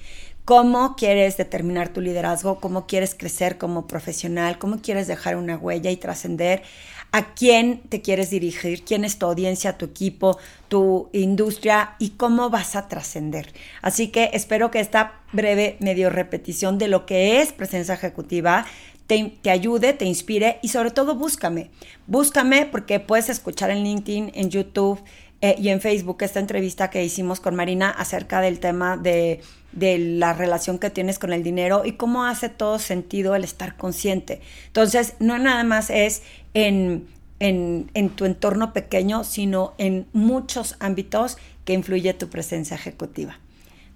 Cómo 0.45 0.95
quieres 0.95 1.37
determinar 1.37 1.89
tu 1.89 2.01
liderazgo, 2.01 2.59
cómo 2.59 2.87
quieres 2.87 3.13
crecer 3.13 3.57
como 3.57 3.85
profesional, 3.85 4.57
cómo 4.57 4.81
quieres 4.81 5.07
dejar 5.07 5.35
una 5.35 5.57
huella 5.57 5.91
y 5.91 5.97
trascender, 5.97 6.63
a 7.11 7.33
quién 7.33 7.81
te 7.89 8.01
quieres 8.01 8.29
dirigir, 8.29 8.83
quién 8.83 9.03
es 9.03 9.17
tu 9.17 9.25
audiencia, 9.25 9.77
tu 9.77 9.85
equipo, 9.85 10.37
tu 10.67 11.09
industria 11.11 11.95
y 11.99 12.11
cómo 12.11 12.49
vas 12.49 12.75
a 12.75 12.87
trascender. 12.87 13.53
Así 13.81 14.09
que 14.09 14.31
espero 14.33 14.71
que 14.71 14.79
esta 14.79 15.21
breve 15.33 15.77
medio 15.79 16.09
repetición 16.09 16.77
de 16.77 16.87
lo 16.87 17.05
que 17.05 17.41
es 17.41 17.51
presencia 17.51 17.93
ejecutiva 17.93 18.65
te, 19.09 19.49
ayude, 19.49 19.93
te 19.93 20.05
inspire 20.05 20.59
y 20.61 20.67
sobre 20.67 20.91
todo 20.91 21.15
búscame. 21.15 21.71
Búscame 22.05 22.67
porque 22.67 22.99
puedes 22.99 23.29
escuchar 23.29 23.71
en 23.71 23.83
LinkedIn, 23.83 24.31
en 24.35 24.51
YouTube, 24.51 24.99
eh, 25.41 25.55
y 25.57 25.69
en 25.69 25.79
Facebook 25.79 26.17
esta 26.21 26.39
entrevista 26.39 26.89
que 26.89 27.03
hicimos 27.03 27.39
con 27.39 27.55
Marina 27.55 27.89
acerca 27.89 28.41
del 28.41 28.59
tema 28.59 28.97
de, 28.97 29.41
de, 29.71 29.97
la 29.97 30.33
relación 30.33 30.79
que 30.79 30.89
tienes 30.89 31.17
con 31.17 31.31
el 31.31 31.43
dinero 31.43 31.83
y 31.85 31.93
cómo 31.93 32.25
hace 32.25 32.49
todo 32.49 32.77
sentido 32.77 33.35
el 33.35 33.45
estar 33.45 33.77
consciente. 33.77 34.41
Entonces, 34.67 35.13
no 35.19 35.37
nada 35.37 35.63
más 35.63 35.89
es 35.89 36.23
en, 36.53 37.07
en, 37.39 37.89
en 37.93 38.09
tu 38.09 38.25
entorno 38.25 38.73
pequeño, 38.73 39.23
sino 39.23 39.75
en 39.77 40.07
muchos 40.11 40.75
ámbitos 40.79 41.37
que 41.63 41.73
influye 41.73 42.13
tu 42.13 42.29
presencia 42.29 42.75
ejecutiva. 42.75 43.39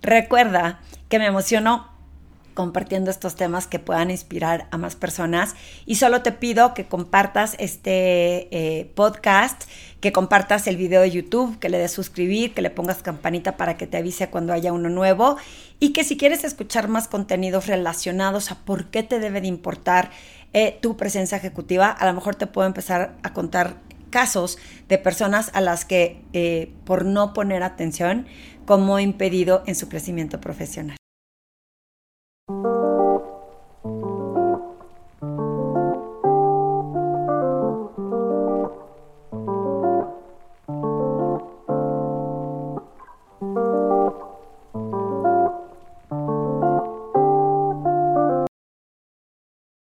Recuerda 0.02 0.80
que 1.10 1.20
me 1.20 1.26
emocionó 1.26 1.93
compartiendo 2.54 3.12
estos 3.12 3.36
temas 3.36 3.68
que 3.68 3.80
puedan 3.80 4.12
inspirar 4.12 4.68
a 4.72 4.78
más 4.78 4.96
personas. 4.96 5.56
Y 5.86 5.96
solo 5.96 6.22
te 6.22 6.32
pido 6.32 6.74
que 6.74 6.86
compartas 6.86 7.56
este 7.60 8.48
eh, 8.52 8.92
podcast, 8.96 9.64
que 10.00 10.12
compartas 10.12 10.68
el 10.68 10.78
video 10.78 11.02
de 11.02 11.12
YouTube, 11.12 11.60
que 11.60 11.70
le 11.70 11.78
des 11.78 11.92
suscribir, 11.92 12.54
que 12.54 12.62
le 12.62 12.70
pongas 12.70 13.04
campanita 13.04 13.58
para 13.58 13.78
que 13.78 13.88
te 13.88 13.98
avise 13.98 14.30
cuando 14.30 14.54
haya 14.54 14.74
uno 14.74 14.90
nuevo. 14.90 15.38
Y 15.80 15.94
que 15.94 16.04
si 16.04 16.18
quieres 16.18 16.44
escuchar 16.44 16.88
más 16.88 17.08
contenidos 17.08 17.68
relacionados 17.68 18.52
a 18.52 18.56
por 18.56 18.88
qué 18.88 19.04
te 19.04 19.20
debe 19.20 19.42
de 19.42 19.48
importar 19.48 20.12
eh, 20.54 20.78
tu 20.82 20.98
presencia 20.98 21.38
ejecutiva, 21.38 21.90
a 21.90 22.06
lo 22.06 22.14
mejor 22.14 22.36
te 22.36 22.48
puedo 22.48 22.68
empezar 22.68 23.16
a 23.24 23.34
contar 23.34 23.78
casos 24.14 24.60
de 24.88 25.00
personas 25.00 25.50
a 25.54 25.60
las 25.60 25.86
que 25.86 26.22
eh, 26.34 26.72
por 26.86 27.04
no 27.04 27.34
poner 27.34 27.64
atención, 27.64 28.28
como 28.66 29.00
impedido 29.00 29.64
en 29.66 29.76
su 29.76 29.90
crecimiento 29.90 30.40
profesional. 30.40 30.98
thank 32.50 32.66
you. 32.66 32.83